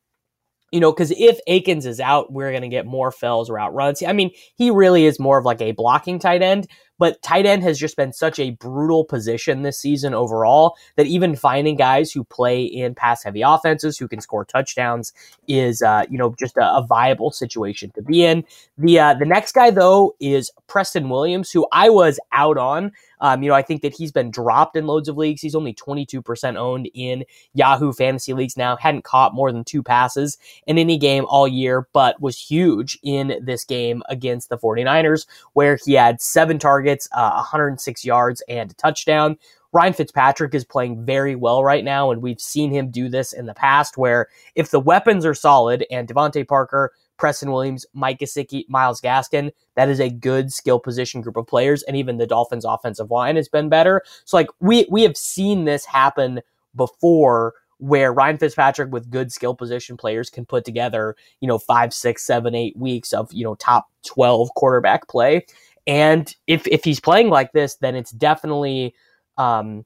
You 0.73 0.81
know, 0.81 0.93
because 0.93 1.13
if 1.13 1.39
Akins 1.47 1.87
is 1.87 2.01
out, 2.01 2.33
we're 2.33 2.51
going 2.51 2.63
to 2.63 2.69
get 2.69 2.87
more 2.87 3.13
Fells 3.13 3.49
route 3.49 3.73
runs. 3.73 4.03
I 4.03 4.13
mean, 4.13 4.33
he 4.57 4.71
really 4.71 5.07
is 5.07 5.21
more 5.21 5.39
of 5.39 5.45
like 5.45 5.63
a 5.63 5.73
blocking 5.73 6.19
tight 6.19 6.43
end, 6.43 6.67
but 6.99 7.21
tight 7.23 7.47
end 7.47 7.63
has 7.63 7.79
just 7.79 7.97
been 7.97 8.13
such 8.13 8.39
a 8.39 8.51
brutal 8.53 9.05
position 9.05 9.63
this 9.63 9.79
season 9.79 10.15
overall 10.15 10.77
that 10.97 11.07
even 11.07 11.37
finding 11.37 11.77
guys 11.77 12.13
who 12.13 12.25
play 12.25 12.63
in 12.63 12.95
pass 12.95 13.23
heavy 13.23 13.43
offenses 13.43 13.99
who 13.99 14.09
can 14.09 14.21
score 14.21 14.45
touchdowns 14.45 15.13
is, 15.49 15.83
uh, 15.83 16.05
you 16.11 16.19
know, 16.19 16.35
just 16.39 16.57
a, 16.57 16.65
a, 16.65 16.87
viable 16.87 17.31
situation 17.33 17.91
to 17.91 18.03
be 18.03 18.25
in. 18.25 18.45
The 18.79 18.99
uh, 18.99 19.15
the 19.15 19.27
next 19.27 19.53
guy 19.53 19.71
though 19.71 20.15
is 20.21 20.51
Preston 20.69 21.09
Williams, 21.09 21.51
who 21.51 21.67
I 21.73 21.91
was 21.91 22.21
out 22.33 22.59
on 22.59 22.93
um, 23.21 23.43
you 23.43 23.49
know, 23.49 23.55
I 23.55 23.63
think 23.63 23.83
that 23.83 23.95
he's 23.95 24.13
been 24.13 24.31
dropped 24.31 24.77
in 24.77 24.87
loads 24.87 25.09
of 25.09 25.17
leagues. 25.17 25.41
He's 25.41 25.55
only 25.55 25.75
22% 25.75 26.57
owned 26.57 26.91
in 26.95 27.25
Yahoo 27.55 27.93
fantasy 27.93 28.33
leagues 28.33 28.57
now. 28.57 28.77
Hadn't 28.77 29.05
caught 29.05 29.35
more 29.35 29.53
than 29.53 29.65
two 29.65 29.83
passes 29.83 30.39
in 30.67 30.79
any 30.79 30.99
game 30.99 31.25
all 31.29 31.49
year, 31.49 31.89
but 31.93 32.21
was 32.21 32.39
huge 32.39 32.99
in 33.03 33.39
this 33.43 33.65
game 33.65 34.03
against 34.09 34.49
the 34.49 34.59
49ers, 34.59 35.27
where 35.55 35.79
he 35.85 35.95
had 35.95 36.21
seven 36.21 36.59
targets, 36.59 36.86
uh, 37.13 37.33
106 37.35 38.05
yards, 38.05 38.43
and 38.49 38.71
a 38.71 38.75
touchdown. 38.75 39.37
Ryan 39.73 39.93
Fitzpatrick 39.93 40.55
is 40.55 40.65
playing 40.65 41.05
very 41.05 41.35
well 41.35 41.63
right 41.63 41.85
now, 41.85 42.11
and 42.11 42.23
we've 42.23 42.41
seen 42.41 42.71
him 42.71 42.91
do 42.91 43.09
this 43.09 43.33
in 43.33 43.47
the 43.47 43.55
past 43.55 43.99
where 43.99 44.29
if 44.55 44.71
the 44.71 44.81
weapons 44.81 45.27
are 45.27 45.35
solid 45.35 45.85
and 45.91 46.09
DeVante 46.09 46.47
Parker 46.49 46.93
Preston 47.17 47.51
Williams, 47.51 47.87
Mike 47.93 48.19
Gesicki, 48.19 48.69
Myles 48.69 49.01
Gaskin. 49.01 49.51
That 49.75 49.89
is 49.89 50.01
a 50.01 50.11
good 50.11 50.53
skill 50.53 50.79
position 50.79 51.21
group 51.21 51.37
of 51.37 51.47
players, 51.47 51.83
and 51.85 51.97
even 51.97 52.19
the 52.19 52.27
Dolphins' 52.27 52.65
offensive 52.65 53.11
line 53.11 53.37
has 53.37 53.49
been 53.49 53.69
better. 53.69 54.03
So, 54.25 54.37
like 54.37 54.49
we 54.61 54.87
we 54.91 55.03
have 55.03 55.17
seen 55.17 55.65
this 55.65 55.85
happen 55.85 56.41
before, 56.75 57.55
where 57.79 58.13
Ryan 58.13 58.39
Fitzpatrick 58.39 58.93
with 58.93 59.11
good 59.11 59.33
skill 59.33 59.55
position 59.55 59.97
players 59.97 60.31
can 60.31 60.45
put 60.45 60.65
together, 60.65 61.17
you 61.41 61.49
know, 61.49 61.59
five, 61.59 61.93
six, 61.93 62.25
seven, 62.25 62.55
eight 62.55 62.77
weeks 62.77 63.13
of 63.13 63.33
you 63.33 63.45
know 63.45 63.55
top 63.57 63.89
twelve 64.05 64.51
quarterback 64.55 65.09
play. 65.09 65.47
And 65.87 66.35
if 66.47 66.67
if 66.67 66.85
he's 66.85 67.01
playing 67.01 67.29
like 67.29 67.53
this, 67.53 67.77
then 67.77 67.95
it's 67.95 68.11
definitely 68.11 68.95
um, 69.39 69.85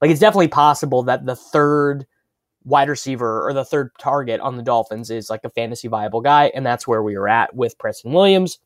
like 0.00 0.10
it's 0.10 0.20
definitely 0.20 0.48
possible 0.48 1.02
that 1.04 1.26
the 1.26 1.36
third 1.36 2.06
wide 2.64 2.88
receiver 2.88 3.46
or 3.46 3.52
the 3.52 3.64
third 3.64 3.90
target 3.98 4.40
on 4.40 4.56
the 4.56 4.62
Dolphins 4.62 5.10
is 5.10 5.30
like 5.30 5.44
a 5.44 5.50
fantasy 5.50 5.88
viable 5.88 6.20
guy, 6.20 6.50
and 6.54 6.66
that's 6.66 6.86
where 6.86 7.02
we 7.02 7.14
are 7.14 7.28
at 7.28 7.54
with 7.54 7.78
Preston 7.78 8.12
Williams. 8.12 8.58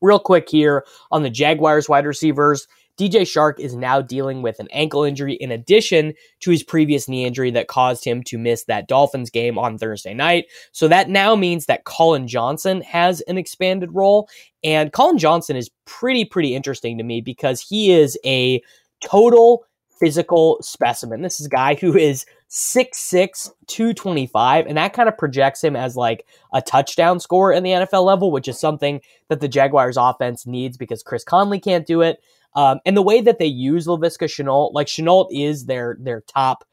Real 0.00 0.20
quick 0.20 0.48
here 0.48 0.84
on 1.10 1.24
the 1.24 1.30
Jaguars 1.30 1.88
wide 1.88 2.06
receivers, 2.06 2.68
DJ 2.98 3.22
Chark 3.22 3.60
is 3.60 3.76
now 3.76 4.00
dealing 4.00 4.42
with 4.42 4.58
an 4.58 4.68
ankle 4.72 5.04
injury 5.04 5.34
in 5.34 5.52
addition 5.52 6.14
to 6.40 6.50
his 6.50 6.62
previous 6.62 7.08
knee 7.08 7.24
injury 7.24 7.50
that 7.52 7.68
caused 7.68 8.04
him 8.04 8.22
to 8.24 8.38
miss 8.38 8.64
that 8.64 8.88
Dolphins 8.88 9.30
game 9.30 9.56
on 9.56 9.78
Thursday 9.78 10.14
night. 10.14 10.46
So 10.72 10.88
that 10.88 11.08
now 11.08 11.36
means 11.36 11.66
that 11.66 11.84
Collin 11.84 12.26
Johnson 12.26 12.80
has 12.82 13.20
an 13.22 13.38
expanded 13.38 13.94
role. 13.94 14.28
And 14.64 14.92
Collin 14.92 15.18
Johnson 15.18 15.56
is 15.56 15.70
pretty, 15.84 16.24
pretty 16.24 16.54
interesting 16.54 16.98
to 16.98 17.04
me 17.04 17.20
because 17.20 17.60
he 17.60 17.92
is 17.92 18.18
a 18.24 18.60
total 19.00 19.64
physical 19.98 20.58
specimen. 20.60 21.22
This 21.22 21.40
is 21.40 21.46
a 21.46 21.50
guy 21.50 21.74
who 21.74 21.96
is 21.96 22.24
6'6, 22.50 23.50
225, 23.66 24.66
and 24.66 24.76
that 24.76 24.92
kind 24.92 25.08
of 25.08 25.18
projects 25.18 25.62
him 25.62 25.76
as 25.76 25.96
like 25.96 26.24
a 26.52 26.62
touchdown 26.62 27.20
scorer 27.20 27.52
in 27.52 27.62
the 27.62 27.70
NFL 27.70 28.04
level, 28.04 28.30
which 28.30 28.48
is 28.48 28.58
something 28.58 29.00
that 29.28 29.40
the 29.40 29.48
Jaguars 29.48 29.96
offense 29.96 30.46
needs 30.46 30.76
because 30.76 31.02
Chris 31.02 31.24
Conley 31.24 31.60
can't 31.60 31.86
do 31.86 32.00
it. 32.00 32.22
Um, 32.58 32.80
and 32.84 32.96
the 32.96 33.02
way 33.02 33.20
that 33.20 33.38
they 33.38 33.46
use 33.46 33.86
Laviska 33.86 34.24
Shenault, 34.24 34.72
like 34.72 34.88
Shenault 34.88 35.28
is 35.30 35.66
their 35.66 35.96
their 36.00 36.22
top 36.22 36.64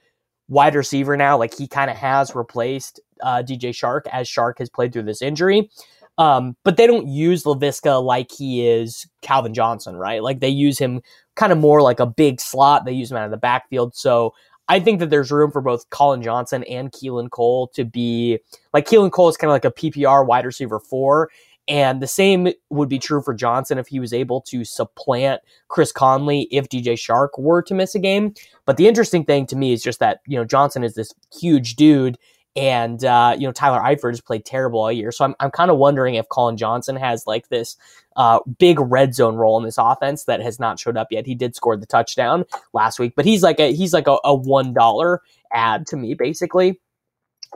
wide 0.47 0.73
receiver 0.73 1.15
now. 1.15 1.37
Like 1.37 1.55
he 1.55 1.67
kind 1.67 1.91
of 1.91 1.95
has 1.95 2.33
replaced 2.33 2.99
uh, 3.21 3.43
DJ 3.47 3.69
Chark 3.69 4.07
as 4.11 4.27
Chark 4.27 4.57
has 4.57 4.67
played 4.67 4.91
through 4.91 5.03
this 5.03 5.21
injury. 5.21 5.69
Um, 6.17 6.57
but 6.63 6.77
they 6.77 6.87
don't 6.87 7.07
use 7.07 7.43
Laviska 7.43 8.03
like 8.03 8.31
he 8.35 8.67
is 8.67 9.05
Calvin 9.21 9.53
Johnson, 9.53 9.95
right? 9.95 10.23
Like 10.23 10.39
they 10.39 10.49
use 10.49 10.79
him 10.79 11.01
kind 11.35 11.51
of 11.51 11.59
more 11.59 11.83
like 11.83 11.99
a 11.99 12.07
big 12.07 12.41
slot. 12.41 12.85
They 12.85 12.93
use 12.93 13.11
him 13.11 13.17
out 13.17 13.25
of 13.25 13.31
the 13.31 13.37
backfield. 13.37 13.95
So 13.95 14.33
I 14.67 14.79
think 14.79 14.99
that 15.01 15.11
there's 15.11 15.31
room 15.31 15.51
for 15.51 15.61
both 15.61 15.87
Collin 15.91 16.23
Johnson 16.23 16.63
and 16.63 16.91
Keelan 16.91 17.29
Cole 17.29 17.67
to 17.75 17.85
be 17.85 18.39
like 18.73 18.87
Keelan 18.87 19.11
Cole 19.11 19.29
is 19.29 19.37
kind 19.37 19.51
of 19.51 19.53
like 19.53 19.65
a 19.65 19.71
PPR 19.71 20.25
wide 20.25 20.45
receiver 20.45 20.79
four. 20.79 21.29
And 21.67 22.01
the 22.01 22.07
same 22.07 22.49
would 22.69 22.89
be 22.89 22.99
true 22.99 23.21
for 23.23 23.33
Johnson 23.33 23.77
if 23.77 23.87
he 23.87 23.99
was 23.99 24.13
able 24.13 24.41
to 24.41 24.63
supplant 24.63 25.41
Chris 25.67 25.91
Conley 25.91 26.47
if 26.51 26.69
DJ 26.69 26.93
Chark 26.93 27.39
were 27.39 27.63
to 27.63 27.73
miss 27.73 27.95
a 27.95 27.99
game. 27.99 28.35
But 28.65 28.77
the 28.77 28.87
interesting 28.87 29.25
thing 29.25 29.47
to 29.47 29.55
me 29.55 29.73
is 29.73 29.81
just 29.81 29.99
that, 29.99 30.19
you 30.27 30.37
know, 30.37 30.45
Johnson 30.45 30.83
is 30.83 30.93
this 30.93 31.11
huge 31.33 31.75
dude 31.75 32.17
and 32.55 33.03
uh, 33.03 33.35
you 33.37 33.45
know 33.45 33.51
Tyler 33.51 33.79
Eifert 33.79 34.11
has 34.11 34.21
played 34.21 34.45
terrible 34.45 34.79
all 34.79 34.91
year. 34.91 35.11
So 35.11 35.25
I'm 35.25 35.35
I'm 35.39 35.51
kind 35.51 35.69
of 35.69 35.77
wondering 35.77 36.15
if 36.15 36.29
Collin 36.29 36.57
Johnson 36.57 36.95
has 36.95 37.27
like 37.27 37.49
this 37.49 37.75
uh, 38.15 38.39
big 38.59 38.79
red 38.79 39.13
zone 39.13 39.35
role 39.35 39.57
in 39.57 39.65
this 39.65 39.77
offense 39.77 40.23
that 40.25 40.41
has 40.41 40.59
not 40.59 40.79
showed 40.79 40.97
up 40.97 41.07
yet. 41.11 41.25
He 41.25 41.35
did 41.35 41.55
score 41.55 41.75
the 41.75 41.85
touchdown 41.85 42.45
last 42.73 42.97
week, 42.97 43.13
but 43.15 43.25
he's 43.25 43.43
like 43.43 43.59
a 43.59 43.73
he's 43.73 43.93
like 43.93 44.07
a, 44.07 44.17
a 44.23 44.33
one 44.33 44.73
dollar 44.73 45.21
ad 45.53 45.85
to 45.87 45.97
me 45.97 46.13
basically 46.13 46.79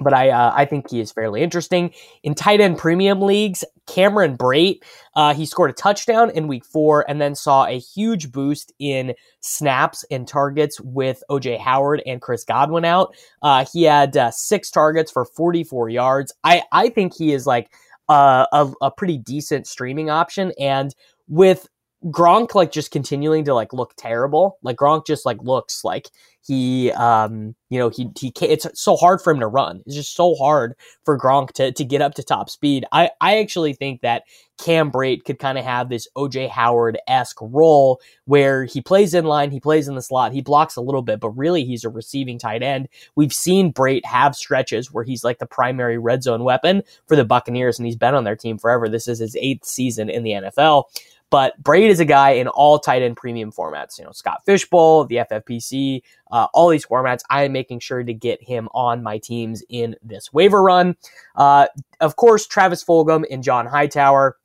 but 0.02 0.14
I 0.14 0.30
uh, 0.30 0.54
I 0.56 0.66
think 0.66 0.90
he 0.90 1.00
is 1.00 1.12
fairly 1.12 1.42
interesting 1.42 1.94
in 2.24 2.36
tight 2.36 2.62
end 2.62 2.78
premium 2.78 3.22
leagues. 3.22 3.64
Cameron 3.88 4.38
Brate, 4.38 4.84
uh, 5.16 5.34
he 5.34 5.46
scored 5.46 5.72
a 5.72 5.74
touchdown 5.74 6.30
in 6.30 6.48
week 6.48 6.64
four, 6.66 7.06
and 7.10 7.20
then 7.20 7.36
saw 7.36 7.66
a 7.66 7.80
huge 7.80 8.32
boost 8.32 8.72
in 8.80 9.16
snaps 9.40 10.06
and 10.12 10.28
targets 10.28 10.80
with 10.80 11.24
OJ 11.30 11.60
Howard 11.60 12.02
and 12.06 12.22
Chris 12.22 12.44
Godwin 12.44 12.86
out. 12.86 13.16
Uh, 13.42 13.66
he 13.72 13.84
had 13.84 14.16
uh, 14.16 14.32
six 14.32 14.70
targets 14.70 15.12
for 15.12 15.26
44 15.26 15.90
yards. 15.90 16.34
I 16.44 16.64
I 16.72 16.90
think 16.90 17.16
he 17.16 17.34
is 17.34 17.48
like 17.48 17.72
a, 18.08 18.48
a, 18.52 18.72
a 18.82 18.92
pretty 18.92 19.18
decent 19.18 19.68
streaming 19.68 20.10
option, 20.10 20.52
and 20.60 20.94
with 21.28 21.68
Gronk 22.06 22.56
like 22.56 22.72
just 22.72 22.92
continuing 22.92 23.44
to 23.46 23.54
like 23.54 23.74
look 23.74 23.94
terrible. 23.98 24.58
Like 24.62 24.78
Gronk 24.78 25.06
just 25.06 25.26
like 25.26 25.42
looks 25.42 25.84
like 25.84 26.10
he 26.42 26.92
um 26.94 27.54
you 27.70 27.78
know 27.78 27.90
he 27.90 28.10
he 28.18 28.32
can't, 28.32 28.52
it's 28.52 28.66
so 28.82 28.96
hard 28.96 29.22
for 29.22 29.32
him 29.32 29.42
to 29.42 29.48
run. 29.48 29.82
It's 29.86 29.96
just 29.96 30.16
so 30.16 30.34
hard 30.36 30.76
for 31.04 31.20
Gronk 31.20 31.52
to 31.54 31.74
to 31.74 31.84
get 31.84 32.02
up 32.02 32.14
to 32.16 32.24
top 32.24 32.50
speed. 32.50 32.86
I 32.94 33.10
I 33.20 33.40
actually 33.40 33.74
think 33.74 34.00
that 34.02 34.24
Cam 34.58 34.92
Brate 34.92 35.26
could 35.26 35.40
kind 35.40 35.58
of 35.58 35.66
have 35.66 35.90
this 35.90 36.08
OJ 36.16 36.50
Howard 36.50 36.98
esque 37.08 37.38
role 37.42 38.00
where 38.26 38.64
he 38.64 38.82
plays 38.82 39.14
in 39.14 39.26
line, 39.26 39.52
he 39.52 39.60
plays 39.60 39.90
in 39.90 39.96
the 39.96 40.02
slot, 40.02 40.32
he 40.32 40.42
blocks 40.42 40.78
a 40.78 40.82
little 40.82 41.02
bit, 41.02 41.20
but 41.20 41.30
really 41.32 41.66
he's 41.66 41.84
a 41.84 41.90
receiving 41.90 42.40
tight 42.40 42.64
end. 42.64 42.88
We've 43.16 43.34
seen 43.34 43.74
Brate 43.74 44.06
have 44.06 44.36
stretches 44.36 44.92
where 44.92 45.04
he's 45.04 45.26
like 45.26 45.40
the 45.40 45.46
primary 45.46 45.98
red 45.98 46.24
zone 46.24 46.46
weapon 46.46 46.84
for 47.08 47.18
the 47.18 47.26
Buccaneers, 47.26 47.78
and 47.78 47.86
he's 47.86 47.96
been 47.98 48.16
on 48.16 48.24
their 48.24 48.36
team 48.38 48.58
forever. 48.58 48.88
This 48.88 49.08
is 49.10 49.20
his 49.20 49.36
eighth 49.36 49.66
season 49.66 50.10
in 50.10 50.24
the 50.24 50.32
NFL. 50.32 50.86
But 51.30 51.62
Brate 51.62 51.90
is 51.90 52.00
a 52.00 52.06
guy 52.06 52.32
in 52.32 52.48
all 52.48 52.80
tight 52.80 53.02
end 53.02 53.18
premium 53.18 53.52
formats. 53.52 54.00
You 54.00 54.06
know, 54.06 54.12
Scott 54.12 54.42
Fishbowl, 54.46 55.06
the 55.06 55.18
FFPC, 55.18 56.02
uh, 56.32 56.48
all 56.54 56.70
these 56.70 56.86
formats. 56.86 57.22
I 57.30 57.44
am 57.44 57.52
making 57.52 57.80
sure 57.80 58.04
to 58.04 58.14
get 58.14 58.42
him 58.42 58.68
on 58.74 59.04
my 59.04 59.20
teams 59.20 59.64
in 59.70 59.96
this 60.02 60.34
waiver 60.34 60.64
run. 60.64 60.96
Uh, 61.36 61.68
of 62.00 62.16
course, 62.16 62.48
Travis 62.48 62.84
Fulgham 62.84 63.26
and 63.30 63.44
John 63.44 63.68
Hightower. 63.68 64.38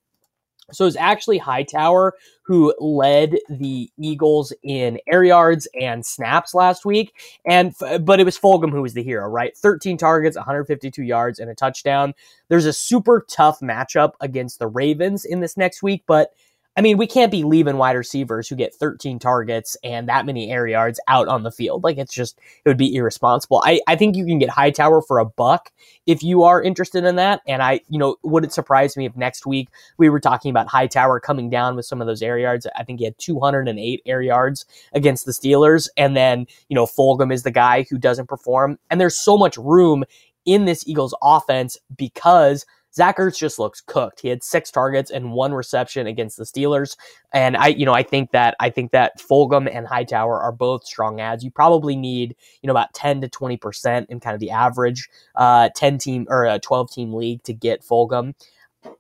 So 0.73 0.87
it's 0.87 0.97
actually 0.97 1.38
Hightower 1.38 2.14
who 2.43 2.75
led 2.79 3.37
the 3.49 3.91
Eagles 3.99 4.53
in 4.62 4.99
air 5.07 5.25
yards 5.25 5.69
and 5.79 6.05
snaps 6.05 6.55
last 6.55 6.85
week, 6.85 7.12
and 7.47 7.75
but 8.00 8.21
it 8.21 8.25
was 8.25 8.38
Fulgham 8.38 8.71
who 8.71 8.83
was 8.83 8.95
the 8.95 9.03
hero, 9.03 9.29
right? 9.29 9.57
13 9.57 9.97
targets, 9.97 10.37
152 10.37 11.03
yards, 11.03 11.38
and 11.38 11.50
a 11.50 11.55
touchdown. 11.55 12.14
There's 12.49 12.67
a 12.67 12.73
super 12.73 13.25
tough 13.29 13.61
matchup 13.61 14.12
against 14.21 14.59
the 14.59 14.67
Ravens 14.67 15.25
in 15.25 15.41
this 15.41 15.57
next 15.57 15.83
week, 15.83 16.03
but 16.07 16.31
I 16.76 16.81
mean, 16.81 16.97
we 16.97 17.07
can't 17.07 17.31
be 17.31 17.45
leaving 17.45 17.76
wide 17.76 17.97
receivers 17.97 18.49
who 18.49 18.57
get 18.57 18.75
13 18.75 19.21
targets 19.21 19.76
and 19.85 20.09
that 20.09 20.26
many 20.26 20.50
air 20.50 20.66
yards 20.66 20.99
out 21.07 21.28
on 21.28 21.45
the 21.45 21.52
field. 21.52 21.85
Like 21.85 21.99
it's 21.99 22.12
just, 22.12 22.38
it 22.64 22.69
would 22.69 22.76
be 22.76 22.95
irresponsible. 22.95 23.62
I, 23.64 23.81
I 23.87 23.95
think 23.95 24.16
you 24.16 24.26
can 24.26 24.38
get 24.38 24.50
Hightower 24.50 25.00
for 25.02 25.21
a 25.21 25.25
buck 25.25 25.71
if 26.07 26.25
you 26.25 26.43
are 26.43 26.61
interested 26.61 27.04
in 27.04 27.14
that. 27.16 27.43
And 27.47 27.62
I, 27.62 27.81
you 27.88 27.99
know, 27.99 28.16
would 28.25 28.45
it 28.45 28.52
surprise 28.52 28.97
me 28.97 29.07
if 29.07 29.16
next 29.16 29.47
week 29.47 29.69
we 29.99 30.09
were 30.09 30.19
talking 30.19 30.50
about 30.50 30.66
Hightower 30.66 31.21
coming 31.21 31.49
down 31.49 31.76
with 31.76 31.87
some 31.87 32.00
of 32.00 32.09
those 32.09 32.23
air 32.23 32.38
yards? 32.38 32.66
I 32.76 32.83
think 32.83 32.99
he 32.99 33.04
had 33.04 33.19
208 33.19 34.02
air 34.04 34.23
yards 34.23 34.66
against 34.93 35.26
the 35.26 35.33
Steelers. 35.33 35.88
And 35.97 36.16
then, 36.16 36.47
you 36.69 36.75
know, 36.75 36.87
Fulgham 36.87 37.33
is 37.33 37.45
the 37.45 37.52
guy 37.52 37.87
who 37.88 37.99
doesn't 37.99 38.28
perform. 38.28 38.78
And 38.90 39.00
there's 39.00 39.19
so 39.19 39.38
much 39.38 39.57
room 39.57 40.02
in 40.45 40.64
this 40.64 40.87
Eagles 40.88 41.14
offense 41.23 41.78
because 41.97 42.66
Zach 42.95 43.19
Ertz 43.19 43.37
just 43.37 43.59
looks 43.59 43.81
cooked. 43.81 44.21
He 44.21 44.29
had 44.29 44.43
six 44.43 44.71
targets 44.71 45.11
and 45.11 45.33
one 45.33 45.53
reception 45.53 46.07
against 46.07 46.37
the 46.37 46.45
Steelers. 46.45 46.97
And 47.33 47.57
I, 47.57 47.69
you 47.69 47.85
know, 47.85 47.93
I 47.93 48.03
think 48.03 48.31
that 48.31 48.57
I 48.61 48.71
think 48.71 48.93
that 48.93 49.19
Fulgham 49.19 49.69
and 49.73 49.87
Hightower 49.87 50.41
are 50.41 50.53
both 50.53 50.87
strong 50.87 51.21
ads. 51.21 51.43
You 51.43 51.51
probably 51.51 51.97
need, 51.97 52.37
you 52.63 52.67
know, 52.69 52.73
about 52.73 52.95
10 52.95 53.21
to 53.23 53.29
20% 53.29 54.07
in 54.09 54.21
kind 54.21 54.35
of 54.35 54.41
the 54.41 54.51
average 54.51 55.09
uh 55.35 55.71
10 55.75 55.99
team 55.99 56.27
or 56.29 56.47
a 56.47 56.59
12 56.59 56.91
team 56.91 57.13
league 57.15 57.43
to 57.45 57.53
get 57.53 57.83
Fulgham. 57.83 58.35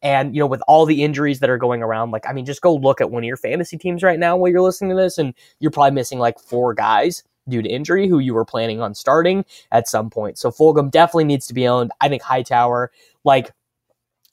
And, 0.02 0.34
you 0.34 0.40
know, 0.40 0.46
with 0.46 0.62
all 0.66 0.86
the 0.86 1.02
injuries 1.02 1.40
that 1.40 1.50
are 1.50 1.58
going 1.58 1.82
around, 1.82 2.10
like, 2.10 2.26
I 2.26 2.32
mean, 2.32 2.46
just 2.46 2.62
go 2.62 2.74
look 2.74 3.00
at 3.00 3.10
one 3.10 3.22
of 3.22 3.26
your 3.26 3.36
fantasy 3.36 3.76
teams 3.76 4.02
right 4.02 4.18
now 4.18 4.36
while 4.36 4.50
you're 4.50 4.62
listening 4.62 4.90
to 4.90 4.96
this, 4.96 5.18
and 5.18 5.34
you're 5.60 5.70
probably 5.70 5.90
missing 5.90 6.18
like 6.18 6.38
four 6.38 6.72
guys 6.72 7.22
due 7.48 7.60
to 7.60 7.68
injury 7.68 8.08
who 8.08 8.18
you 8.18 8.32
were 8.32 8.46
planning 8.46 8.80
on 8.80 8.94
starting 8.94 9.44
at 9.70 9.86
some 9.86 10.08
point. 10.08 10.38
So 10.38 10.50
Fulgham 10.50 10.90
definitely 10.90 11.24
needs 11.24 11.46
to 11.48 11.54
be 11.54 11.68
owned. 11.68 11.92
I 12.00 12.08
think 12.08 12.22
Hightower, 12.22 12.90
like, 13.24 13.52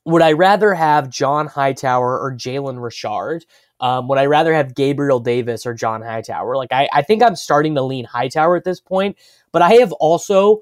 would 0.05 0.22
I 0.22 0.34
rather 0.34 0.74
have 0.74 1.10
John 1.10 1.48
Hightower 1.48 2.20
or 2.20 2.36
Jalen 2.36 2.81
Richard? 2.81 3.46
Um, 3.79 4.08
would 4.08 4.17
I 4.17 4.25
rather 4.25 4.53
have 4.53 4.75
Gabriel 4.75 5.20
Davis 5.20 5.65
or 5.65 5.74
John 5.74 6.01
Hightower? 6.01 6.55
Like, 6.55 6.72
I, 6.72 6.88
I 6.93 7.01
think 7.01 7.24
I'm 7.24 7.36
starting 7.36 7.75
to 7.75 7.81
lean 7.81 8.05
Hightower 8.05 8.55
at 8.55 8.63
this 8.63 8.79
point, 8.79 9.17
but 9.51 9.62
I 9.62 9.74
have 9.74 9.91
also 9.93 10.62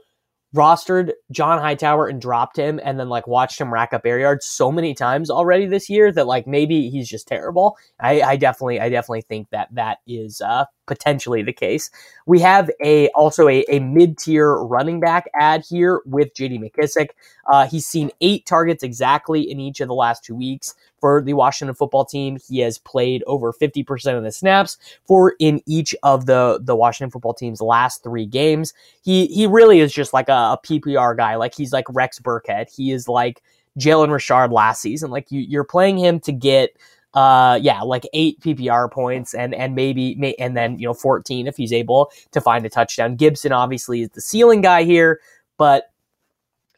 rostered 0.55 1.11
John 1.31 1.59
Hightower 1.59 2.07
and 2.07 2.19
dropped 2.19 2.57
him 2.57 2.79
and 2.83 2.99
then 2.99 3.09
like 3.09 3.27
watched 3.27 3.61
him 3.61 3.71
rack 3.71 3.93
up 3.93 4.05
air 4.05 4.19
yards 4.19 4.45
so 4.45 4.71
many 4.71 4.93
times 4.93 5.29
already 5.29 5.67
this 5.67 5.89
year 5.89 6.11
that 6.11 6.27
like 6.27 6.47
maybe 6.47 6.89
he's 6.89 7.07
just 7.07 7.27
terrible. 7.27 7.77
I, 7.99 8.21
I 8.21 8.35
definitely 8.35 8.79
I 8.79 8.89
definitely 8.89 9.21
think 9.21 9.49
that 9.51 9.67
that 9.73 9.99
is 10.07 10.41
uh, 10.41 10.65
potentially 10.89 11.43
the 11.43 11.53
case. 11.53 11.89
We 12.25 12.41
have 12.41 12.69
a 12.83 13.07
also 13.09 13.47
a, 13.47 13.63
a 13.69 13.79
mid 13.79 14.17
tier 14.17 14.55
running 14.55 14.99
back 14.99 15.29
ad 15.39 15.63
here 15.69 16.01
with 16.05 16.33
J.D. 16.33 16.59
McKissic. 16.59 17.11
Uh, 17.49 17.67
he's 17.67 17.85
seen 17.85 18.11
eight 18.19 18.45
targets 18.45 18.83
exactly 18.83 19.49
in 19.49 19.59
each 19.59 19.79
of 19.79 19.87
the 19.87 19.93
last 19.93 20.25
two 20.25 20.35
weeks 20.35 20.75
for 20.99 21.21
the 21.21 21.33
Washington 21.33 21.75
football 21.75 22.03
team. 22.03 22.37
He 22.49 22.59
has 22.59 22.77
played 22.79 23.23
over 23.27 23.53
50% 23.53 24.17
of 24.17 24.23
the 24.23 24.31
snaps 24.31 24.77
for 25.07 25.35
in 25.39 25.61
each 25.65 25.95
of 26.03 26.25
the, 26.25 26.59
the 26.61 26.75
Washington 26.75 27.11
football 27.11 27.33
team's 27.33 27.61
last 27.61 28.03
three 28.03 28.25
games. 28.25 28.73
He 29.01 29.27
he 29.27 29.47
really 29.47 29.79
is 29.79 29.93
just 29.93 30.11
like 30.11 30.27
a, 30.27 30.57
a 30.57 30.59
PPR 30.65 31.15
guy. 31.15 31.35
Like 31.35 31.55
he's 31.55 31.71
like 31.71 31.85
Rex 31.89 32.19
Burkhead. 32.19 32.75
He 32.75 32.91
is 32.91 33.07
like 33.07 33.41
Jalen 33.77 34.11
Richard 34.11 34.51
last 34.51 34.81
season. 34.81 35.11
Like 35.11 35.31
you, 35.31 35.41
you're 35.41 35.63
playing 35.63 35.99
him 35.99 36.19
to 36.21 36.31
get 36.31 36.75
uh 37.15 37.57
yeah 37.61 37.81
like 37.81 38.03
eight 38.13 38.39
ppr 38.39 38.91
points 38.91 39.33
and 39.33 39.55
and 39.55 39.73
maybe 39.73 40.15
may, 40.15 40.35
and 40.35 40.55
then 40.55 40.77
you 40.77 40.85
know 40.87 40.93
14 40.93 41.47
if 41.47 41.57
he's 41.57 41.73
able 41.73 42.11
to 42.31 42.39
find 42.39 42.65
a 42.65 42.69
touchdown 42.69 43.15
gibson 43.15 43.51
obviously 43.51 44.01
is 44.01 44.09
the 44.09 44.21
ceiling 44.21 44.61
guy 44.61 44.83
here 44.83 45.19
but 45.57 45.89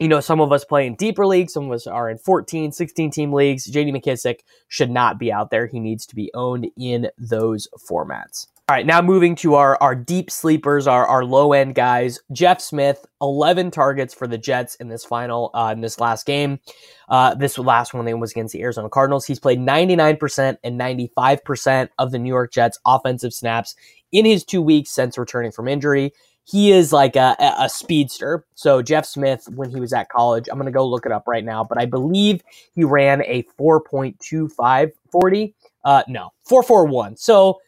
you 0.02 0.08
know, 0.08 0.18
some 0.18 0.40
of 0.40 0.50
us 0.50 0.64
play 0.64 0.84
in 0.84 0.96
deeper 0.96 1.24
leagues, 1.24 1.52
some 1.52 1.66
of 1.66 1.70
us 1.72 1.86
are 1.86 2.10
in 2.10 2.18
14, 2.18 2.72
16 2.72 3.10
team 3.12 3.32
leagues. 3.32 3.70
JD 3.70 3.94
McKissic 3.96 4.40
should 4.66 4.90
not 4.90 5.16
be 5.16 5.30
out 5.30 5.50
there. 5.50 5.68
He 5.68 5.78
needs 5.78 6.06
to 6.06 6.16
be 6.16 6.28
owned 6.34 6.68
in 6.76 7.08
those 7.16 7.68
formats. 7.88 8.48
All 8.68 8.76
right, 8.76 8.86
now 8.86 9.02
moving 9.02 9.34
to 9.36 9.56
our, 9.56 9.76
our 9.82 9.96
deep 9.96 10.30
sleepers, 10.30 10.86
our, 10.86 11.04
our 11.04 11.24
low 11.24 11.52
end 11.52 11.74
guys. 11.74 12.20
Jeff 12.30 12.60
Smith, 12.60 13.04
11 13.20 13.72
targets 13.72 14.14
for 14.14 14.28
the 14.28 14.38
Jets 14.38 14.76
in 14.76 14.88
this 14.88 15.04
final, 15.04 15.50
uh, 15.52 15.72
in 15.74 15.80
this 15.80 15.98
last 15.98 16.26
game. 16.26 16.60
Uh, 17.08 17.34
this 17.34 17.58
last 17.58 17.92
one 17.92 18.20
was 18.20 18.30
against 18.30 18.52
the 18.52 18.62
Arizona 18.62 18.88
Cardinals. 18.88 19.26
He's 19.26 19.40
played 19.40 19.58
99% 19.58 20.58
and 20.62 20.80
95% 20.80 21.88
of 21.98 22.12
the 22.12 22.20
New 22.20 22.28
York 22.28 22.52
Jets 22.52 22.78
offensive 22.86 23.34
snaps 23.34 23.74
in 24.12 24.24
his 24.24 24.44
two 24.44 24.62
weeks 24.62 24.90
since 24.90 25.18
returning 25.18 25.50
from 25.50 25.66
injury. 25.66 26.12
He 26.44 26.70
is 26.70 26.92
like 26.92 27.16
a, 27.16 27.36
a 27.58 27.68
speedster. 27.68 28.46
So 28.54 28.80
Jeff 28.80 29.06
Smith, 29.06 29.48
when 29.48 29.70
he 29.70 29.80
was 29.80 29.92
at 29.92 30.08
college, 30.08 30.48
I'm 30.48 30.56
going 30.56 30.66
to 30.66 30.72
go 30.72 30.86
look 30.88 31.04
it 31.04 31.12
up 31.12 31.26
right 31.26 31.44
now, 31.44 31.64
but 31.64 31.78
I 31.78 31.86
believe 31.86 32.42
he 32.74 32.84
ran 32.84 33.22
a 33.22 33.42
4.25 33.60 34.92
40. 35.10 35.54
Uh, 35.84 36.02
no, 36.06 36.30
441. 36.44 37.16
So 37.16 37.58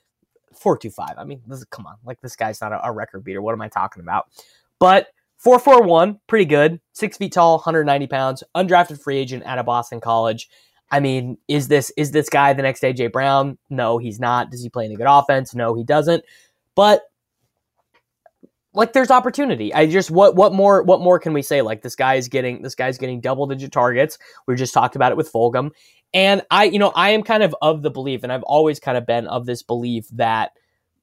425. 0.65 1.17
I 1.19 1.25
mean, 1.25 1.43
this 1.47 1.61
is, 1.61 1.65
come 1.67 1.87
on. 1.87 1.97
Like, 2.05 2.21
this 2.21 2.35
guy's 2.35 2.61
not 2.61 2.73
a, 2.73 2.87
a 2.87 2.93
record 2.93 3.23
beater. 3.23 3.41
What 3.41 3.53
am 3.53 3.61
I 3.61 3.69
talking 3.69 4.03
about? 4.03 4.27
But 4.81 5.09
441, 5.39 6.21
pretty 6.27 6.47
good. 6.47 6.81
Six 6.95 7.19
feet 7.19 7.33
tall, 7.33 7.59
190 7.59 8.07
pounds, 8.09 8.43
undrafted 8.57 9.01
free 9.01 9.19
agent 9.19 9.45
out 9.45 9.59
of 9.59 9.67
Boston 9.67 10.01
College. 10.01 10.49
I 10.91 11.01
mean, 11.01 11.39
is 11.49 11.69
this 11.69 11.91
is 11.97 12.13
this 12.13 12.29
guy 12.29 12.53
the 12.53 12.63
next 12.63 12.83
AJ 12.83 13.13
Brown? 13.13 13.59
No, 13.69 13.99
he's 13.99 14.21
not. 14.21 14.51
Does 14.51 14.63
he 14.63 14.69
play 14.69 14.85
any 14.85 14.97
good 14.97 15.07
offense? 15.09 15.55
No, 15.55 15.75
he 15.75 15.85
doesn't. 15.85 16.25
But 16.75 17.03
like 18.75 18.93
there's 18.93 19.11
opportunity. 19.11 19.73
I 19.73 19.87
just 19.87 20.11
what 20.11 20.35
what 20.35 20.53
more 20.53 20.83
what 20.83 21.01
more 21.01 21.19
can 21.19 21.33
we 21.33 21.43
say? 21.43 21.63
Like 21.63 21.83
this 21.83 21.97
guy 21.97 22.15
is 22.15 22.29
getting 22.29 22.63
this 22.63 22.75
guy's 22.75 22.99
getting 22.99 23.21
double 23.21 23.47
digit 23.47 23.73
targets. 23.73 24.19
We 24.47 24.57
just 24.57 24.75
talked 24.75 24.97
about 24.97 25.13
it 25.13 25.17
with 25.17 25.33
Fulgham. 25.33 25.71
And 26.15 26.43
I, 26.51 26.65
you 26.65 26.79
know, 26.79 26.93
I 26.95 27.11
am 27.11 27.23
kind 27.23 27.43
of 27.43 27.55
of 27.61 27.83
the 27.83 27.91
belief, 27.91 28.23
and 28.23 28.33
I've 28.33 28.45
always 28.45 28.81
kind 28.81 28.97
of 28.97 29.05
been 29.05 29.27
of 29.27 29.47
this 29.47 29.63
belief 29.63 30.07
that 30.13 30.53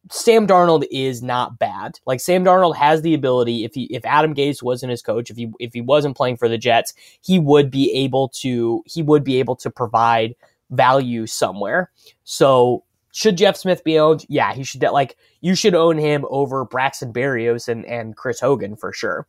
Sam 0.10 0.48
Darnold 0.48 0.86
is 0.90 1.22
not 1.22 1.60
bad. 1.60 2.00
Like 2.06 2.22
Sam 2.22 2.44
Darnold 2.44 2.76
has 2.78 3.02
the 3.02 3.14
ability. 3.14 3.66
If 3.66 3.76
he, 3.76 3.84
if 3.94 4.04
Adam 4.06 4.34
Gase 4.34 4.64
wasn't 4.64 4.90
his 4.90 5.02
coach, 5.02 5.30
if 5.30 5.38
he, 5.38 5.52
if 5.60 5.74
he 5.74 5.82
wasn't 5.82 6.18
playing 6.18 6.38
for 6.38 6.48
the 6.48 6.58
Jets, 6.58 6.94
he 7.22 7.38
would 7.38 7.70
be 7.70 7.92
able 7.94 8.30
to, 8.30 8.84
he 8.88 9.04
would 9.04 9.24
be 9.24 9.38
able 9.38 9.56
to 9.58 9.70
provide 9.70 10.34
value 10.72 11.28
somewhere. 11.28 11.92
So 12.24 12.84
should 13.12 13.38
Jeff 13.38 13.58
Smith 13.58 13.84
be 13.84 14.00
owned? 14.00 14.26
Yeah, 14.30 14.54
he 14.54 14.64
should. 14.64 14.82
Like 14.82 15.18
you 15.42 15.56
should 15.56 15.76
own 15.76 15.98
him 15.98 16.26
over 16.30 16.66
Braxton 16.66 17.14
Berrios 17.14 17.68
and 17.68 17.86
and 17.86 18.16
Chris 18.16 18.40
Hogan 18.40 18.76
for 18.76 18.94
sure. 18.94 19.28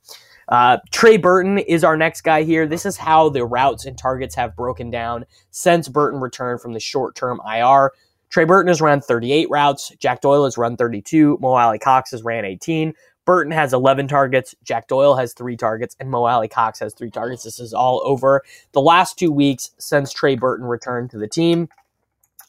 Uh, 0.49 0.79
Trey 0.91 1.17
Burton 1.17 1.59
is 1.59 1.85
our 1.85 1.97
next 1.97 2.23
guy 2.23 2.43
here. 2.43 2.67
This 2.67 2.85
is 2.87 2.97
how 2.97 3.29
the 3.29 3.45
routes 3.45 3.87
and 3.87 3.97
targets 3.97 4.35
have 4.35 4.57
broken 4.57 4.91
down 4.91 5.25
since 5.51 5.89
Burton 5.89 6.21
returned 6.21 6.61
from 6.61 6.73
the 6.73 6.81
short 6.81 7.15
term 7.15 7.41
IR. 7.47 7.93
Trey 8.31 8.45
Burton 8.45 8.69
has 8.69 8.81
run 8.81 9.01
38 9.01 9.49
routes. 9.51 9.93
Jack 9.99 10.23
Doyle 10.23 10.45
has 10.45 10.57
run 10.57 10.77
32. 10.77 11.39
Mo 11.41 11.53
Alie-Cox 11.53 12.13
has 12.13 12.23
ran 12.23 12.45
18. 12.45 12.95
Burton 13.25 13.53
has 13.53 13.73
11 13.73 14.09
targets. 14.09 14.55
Jack 14.65 14.89
Doyle 14.89 15.17
has 15.17 15.33
three 15.33 15.57
targets, 15.57 15.95
and 16.01 16.11
Mo 16.11 16.25
Alie-Cox 16.25 16.81
has 16.81 16.95
three 16.95 17.11
targets. 17.11 17.45
This 17.45 17.61
is 17.61 17.73
all 17.75 18.03
over 18.05 18.43
the 18.73 18.81
last 18.81 19.19
two 19.19 19.31
weeks 19.31 19.71
since 19.79 20.13
Trey 20.13 20.35
Burton 20.35 20.67
returned 20.67 21.11
to 21.11 21.19
the 21.19 21.29
team. 21.29 21.69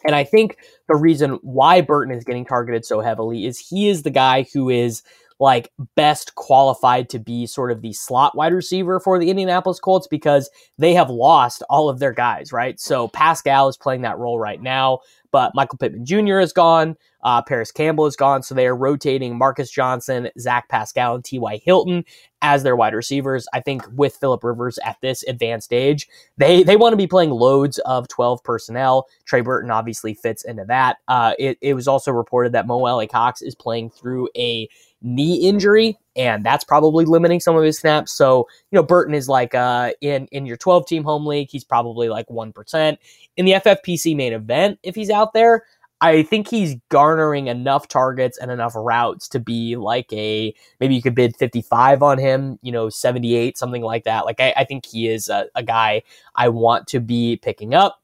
And 0.05 0.15
I 0.15 0.23
think 0.23 0.57
the 0.87 0.95
reason 0.95 1.39
why 1.41 1.81
Burton 1.81 2.13
is 2.13 2.23
getting 2.23 2.45
targeted 2.45 2.85
so 2.85 2.99
heavily 2.99 3.45
is 3.45 3.59
he 3.59 3.87
is 3.87 4.03
the 4.03 4.09
guy 4.09 4.45
who 4.53 4.69
is 4.69 5.03
like 5.39 5.71
best 5.95 6.35
qualified 6.35 7.09
to 7.09 7.19
be 7.19 7.45
sort 7.45 7.71
of 7.71 7.81
the 7.81 7.93
slot 7.93 8.35
wide 8.35 8.53
receiver 8.53 8.99
for 8.99 9.19
the 9.19 9.29
Indianapolis 9.29 9.79
Colts 9.79 10.07
because 10.07 10.49
they 10.77 10.93
have 10.93 11.09
lost 11.09 11.63
all 11.69 11.89
of 11.89 11.99
their 11.99 12.13
guys, 12.13 12.51
right? 12.51 12.79
So 12.79 13.07
Pascal 13.07 13.67
is 13.67 13.77
playing 13.77 14.01
that 14.01 14.17
role 14.17 14.39
right 14.39 14.61
now, 14.61 14.99
but 15.31 15.55
Michael 15.55 15.77
Pittman 15.77 16.05
Jr. 16.05 16.39
is 16.39 16.53
gone. 16.53 16.95
Uh, 17.23 17.41
Parris 17.41 17.71
Campbell 17.71 18.05
is 18.05 18.15
gone. 18.15 18.43
So 18.43 18.53
they 18.53 18.67
are 18.67 18.75
rotating 18.75 19.37
Marcus 19.37 19.71
Johnson, 19.71 20.29
Zach 20.39 20.69
Pascal, 20.69 21.15
and 21.15 21.23
T.Y. 21.23 21.61
Hilton 21.63 22.03
as 22.41 22.63
their 22.63 22.75
wide 22.75 22.93
receivers. 22.93 23.47
I 23.53 23.61
think 23.61 23.83
with 23.93 24.15
Philip 24.15 24.43
Rivers 24.43 24.77
at 24.85 24.97
this 25.01 25.23
advanced 25.23 25.73
age, 25.73 26.07
they, 26.37 26.63
they 26.63 26.75
want 26.75 26.93
to 26.93 26.97
be 26.97 27.07
playing 27.07 27.31
loads 27.31 27.79
of 27.79 28.07
12 28.09 28.43
personnel. 28.43 29.07
Trey 29.25 29.41
Burton 29.41 29.71
obviously 29.71 30.13
fits 30.13 30.43
into 30.43 30.65
that. 30.65 30.97
Uh, 31.07 31.33
it, 31.39 31.57
it 31.61 31.73
was 31.73 31.87
also 31.87 32.11
reported 32.11 32.51
that 32.51 32.67
Mo 32.67 32.85
Alie-Cox 32.85 33.41
is 33.41 33.55
playing 33.55 33.89
through 33.89 34.29
a 34.35 34.67
knee 35.03 35.47
injury, 35.47 35.97
and 36.15 36.45
that's 36.45 36.63
probably 36.63 37.05
limiting 37.05 37.39
some 37.39 37.55
of 37.55 37.63
his 37.63 37.77
snaps. 37.77 38.11
So, 38.13 38.47
you 38.71 38.77
know, 38.77 38.83
Burton 38.83 39.13
is 39.13 39.29
like 39.29 39.53
uh, 39.53 39.91
in 40.01 40.27
in 40.31 40.45
your 40.45 40.57
12 40.57 40.87
team 40.87 41.03
home 41.03 41.25
league, 41.25 41.49
he's 41.51 41.63
probably 41.63 42.09
like 42.09 42.27
1%. 42.27 42.97
In 43.37 43.45
the 43.45 43.53
FFPC 43.53 44.15
main 44.15 44.33
event, 44.33 44.79
if 44.83 44.95
he's 44.95 45.09
out 45.09 45.33
there, 45.33 45.63
I 46.03 46.23
think 46.23 46.49
he's 46.49 46.75
garnering 46.89 47.47
enough 47.47 47.87
targets 47.87 48.37
and 48.37 48.51
enough 48.51 48.73
routes 48.75 49.29
to 49.29 49.39
be 49.39 49.77
like 49.77 50.11
a 50.11 50.53
maybe 50.81 50.95
you 50.95 51.01
could 51.01 51.15
bid 51.15 51.33
55 51.37 52.03
on 52.03 52.17
him, 52.17 52.59
you 52.61 52.73
know, 52.73 52.89
78, 52.89 53.57
something 53.57 53.81
like 53.81 54.03
that. 54.03 54.25
Like, 54.25 54.41
I, 54.41 54.53
I 54.57 54.63
think 54.65 54.85
he 54.85 55.07
is 55.07 55.29
a, 55.29 55.45
a 55.55 55.63
guy 55.63 56.03
I 56.35 56.49
want 56.49 56.87
to 56.87 56.99
be 56.99 57.37
picking 57.37 57.73
up. 57.73 58.02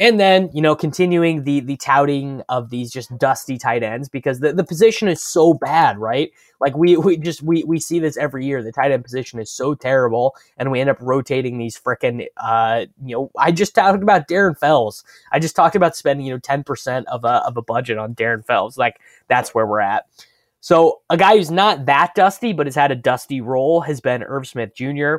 And 0.00 0.20
then, 0.20 0.48
you 0.54 0.62
know, 0.62 0.76
continuing 0.76 1.42
the 1.42 1.58
the 1.58 1.76
touting 1.76 2.42
of 2.48 2.70
these 2.70 2.92
just 2.92 3.16
dusty 3.18 3.58
tight 3.58 3.82
ends 3.82 4.08
because 4.08 4.38
the, 4.38 4.52
the 4.52 4.62
position 4.62 5.08
is 5.08 5.20
so 5.20 5.54
bad, 5.54 5.98
right? 5.98 6.30
Like 6.60 6.76
we 6.76 6.96
we 6.96 7.16
just 7.16 7.42
we 7.42 7.64
we 7.64 7.80
see 7.80 7.98
this 7.98 8.16
every 8.16 8.46
year. 8.46 8.62
The 8.62 8.70
tight 8.70 8.92
end 8.92 9.02
position 9.02 9.40
is 9.40 9.50
so 9.50 9.74
terrible, 9.74 10.36
and 10.56 10.70
we 10.70 10.80
end 10.80 10.88
up 10.88 10.98
rotating 11.00 11.58
these 11.58 11.78
freaking 11.78 12.26
uh 12.36 12.86
you 13.04 13.16
know, 13.16 13.30
I 13.36 13.50
just 13.50 13.74
talked 13.74 14.00
about 14.02 14.28
Darren 14.28 14.56
Fells. 14.56 15.02
I 15.32 15.40
just 15.40 15.56
talked 15.56 15.74
about 15.74 15.96
spending, 15.96 16.26
you 16.26 16.32
know, 16.32 16.40
10% 16.40 17.04
of 17.06 17.24
a 17.24 17.44
of 17.44 17.56
a 17.56 17.62
budget 17.62 17.98
on 17.98 18.14
Darren 18.14 18.46
Fells. 18.46 18.78
Like 18.78 19.00
that's 19.26 19.52
where 19.52 19.66
we're 19.66 19.80
at. 19.80 20.04
So 20.60 21.00
a 21.10 21.16
guy 21.16 21.36
who's 21.36 21.50
not 21.50 21.86
that 21.86 22.14
dusty, 22.14 22.52
but 22.52 22.66
has 22.66 22.74
had 22.76 22.92
a 22.92 22.96
dusty 22.96 23.40
role 23.40 23.80
has 23.80 24.00
been 24.00 24.22
Irv 24.22 24.46
Smith 24.46 24.74
Jr. 24.74 25.16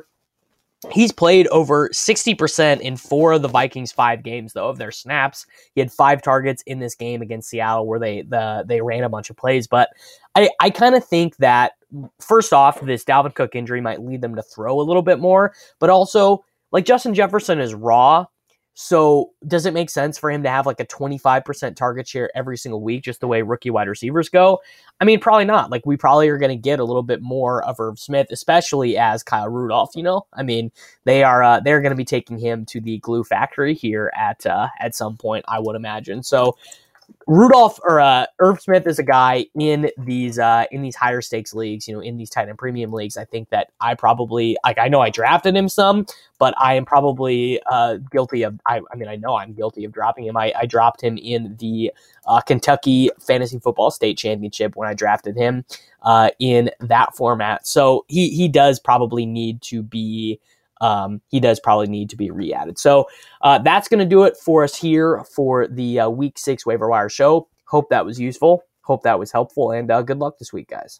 He's 0.91 1.11
played 1.11 1.47
over 1.47 1.89
60% 1.89 2.79
in 2.79 2.95
four 2.95 3.33
of 3.33 3.41
the 3.41 3.49
Vikings' 3.49 3.91
five 3.91 4.23
games, 4.23 4.53
though, 4.53 4.69
of 4.69 4.77
their 4.77 4.91
snaps. 4.91 5.45
He 5.73 5.81
had 5.81 5.91
five 5.91 6.21
targets 6.21 6.63
in 6.65 6.79
this 6.79 6.95
game 6.95 7.21
against 7.21 7.49
Seattle 7.49 7.85
where 7.85 7.99
they 7.99 8.21
the, 8.21 8.63
they 8.65 8.79
ran 8.79 9.03
a 9.03 9.09
bunch 9.09 9.29
of 9.29 9.35
plays. 9.35 9.67
But 9.67 9.89
I, 10.35 10.49
I 10.61 10.69
kind 10.69 10.95
of 10.95 11.05
think 11.05 11.35
that, 11.37 11.73
first 12.21 12.53
off, 12.53 12.79
this 12.79 13.03
Dalvin 13.03 13.35
Cook 13.35 13.55
injury 13.55 13.81
might 13.81 14.01
lead 14.01 14.21
them 14.21 14.35
to 14.35 14.41
throw 14.41 14.79
a 14.79 14.83
little 14.83 15.01
bit 15.01 15.19
more. 15.19 15.53
But 15.79 15.89
also, 15.89 16.45
like 16.71 16.85
Justin 16.85 17.13
Jefferson 17.13 17.59
is 17.59 17.73
raw, 17.73 18.25
so 18.81 19.33
does 19.45 19.65
it 19.65 19.73
make 19.73 19.89
sense 19.89 20.17
for 20.17 20.31
him 20.31 20.41
to 20.43 20.49
have 20.49 20.65
like 20.65 20.79
a 20.79 20.85
25% 20.85 21.75
target 21.75 22.07
share 22.07 22.31
every 22.33 22.57
single 22.57 22.81
week, 22.81 23.03
just 23.03 23.19
the 23.19 23.27
way 23.27 23.41
rookie 23.41 23.69
wide 23.69 23.89
receivers 23.89 24.29
go? 24.29 24.61
I 25.01 25.03
mean, 25.03 25.19
probably 25.19 25.43
not. 25.43 25.69
Like 25.69 25.85
we 25.85 25.97
probably 25.97 26.29
are 26.29 26.37
going 26.37 26.49
to 26.49 26.55
get 26.55 26.79
a 26.79 26.85
little 26.85 27.03
bit 27.03 27.21
more 27.21 27.61
of 27.65 27.77
Irv 27.77 27.99
Smith, 27.99 28.27
especially 28.31 28.97
as 28.97 29.21
Kyle 29.21 29.49
Rudolph. 29.49 29.97
You 29.97 30.03
know, 30.03 30.27
I 30.31 30.43
mean, 30.43 30.71
they 31.03 31.23
are 31.23 31.43
uh, 31.43 31.59
they're 31.59 31.81
going 31.81 31.89
to 31.89 31.97
be 31.97 32.05
taking 32.05 32.37
him 32.37 32.65
to 32.67 32.79
the 32.79 32.99
glue 32.99 33.25
factory 33.25 33.73
here 33.73 34.13
at 34.15 34.45
uh, 34.45 34.69
at 34.79 34.95
some 34.95 35.17
point, 35.17 35.43
I 35.49 35.59
would 35.59 35.75
imagine. 35.75 36.23
So 36.23 36.55
Rudolph 37.27 37.79
or 37.83 37.99
uh, 37.99 38.25
Irv 38.39 38.59
Smith 38.59 38.87
is 38.87 38.97
a 38.97 39.03
guy 39.03 39.45
in 39.59 39.91
these 39.97 40.39
uh, 40.39 40.65
in 40.71 40.81
these 40.81 40.95
higher 40.95 41.21
stakes 41.21 41.53
leagues, 41.53 41.87
you 41.87 41.93
know, 41.93 41.99
in 41.99 42.17
these 42.17 42.29
tight 42.29 42.49
end 42.49 42.57
premium 42.57 42.91
leagues. 42.91 43.17
I 43.17 43.25
think 43.25 43.49
that 43.49 43.71
I 43.79 43.93
probably 43.93 44.57
like 44.63 44.79
I 44.79 44.87
know 44.87 45.01
I 45.01 45.09
drafted 45.09 45.55
him 45.55 45.69
some, 45.69 46.05
but 46.39 46.53
I 46.57 46.73
am 46.73 46.85
probably 46.85 47.61
uh, 47.71 47.97
guilty 48.11 48.43
of. 48.43 48.59
I, 48.67 48.81
I, 48.91 48.95
mean, 48.95 49.07
I 49.07 49.15
know 49.15 49.35
I'm 49.35 49.53
guilty 49.53 49.85
of 49.85 49.91
dropping 49.91 50.25
him. 50.25 50.37
I, 50.37 50.53
I 50.57 50.65
dropped 50.65 51.01
him 51.01 51.17
in 51.17 51.55
the 51.59 51.91
uh, 52.25 52.41
Kentucky 52.41 53.11
Fantasy 53.19 53.59
Football 53.59 53.91
State 53.91 54.17
Championship 54.17 54.75
when 54.75 54.89
I 54.89 54.93
drafted 54.93 55.37
him 55.37 55.65
uh, 56.01 56.31
in 56.39 56.71
that 56.79 57.15
format. 57.15 57.67
So 57.67 58.05
he 58.07 58.29
he 58.29 58.47
does 58.47 58.79
probably 58.79 59.25
need 59.25 59.61
to 59.63 59.83
be 59.83 60.39
um, 60.81 61.21
he 61.27 61.39
does 61.39 61.59
probably 61.59 61.87
need 61.87 62.09
to 62.09 62.15
be 62.15 62.31
re 62.31 62.53
added. 62.53 62.77
So 62.77 63.07
uh, 63.41 63.59
that's 63.59 63.87
going 63.87 63.99
to 63.99 64.05
do 64.05 64.23
it 64.23 64.37
for 64.37 64.63
us 64.63 64.75
here 64.75 65.23
for 65.23 65.67
the 65.67 66.01
uh, 66.01 66.09
week 66.09 66.37
six 66.37 66.65
waiver 66.65 66.89
wire 66.89 67.09
show. 67.09 67.47
Hope 67.65 67.89
that 67.89 68.05
was 68.05 68.19
useful. 68.19 68.63
Hope 68.81 69.03
that 69.03 69.19
was 69.19 69.31
helpful. 69.31 69.71
And 69.71 69.91
uh, 69.91 70.01
good 70.01 70.17
luck 70.17 70.39
this 70.39 70.51
week, 70.51 70.69
guys. 70.69 70.99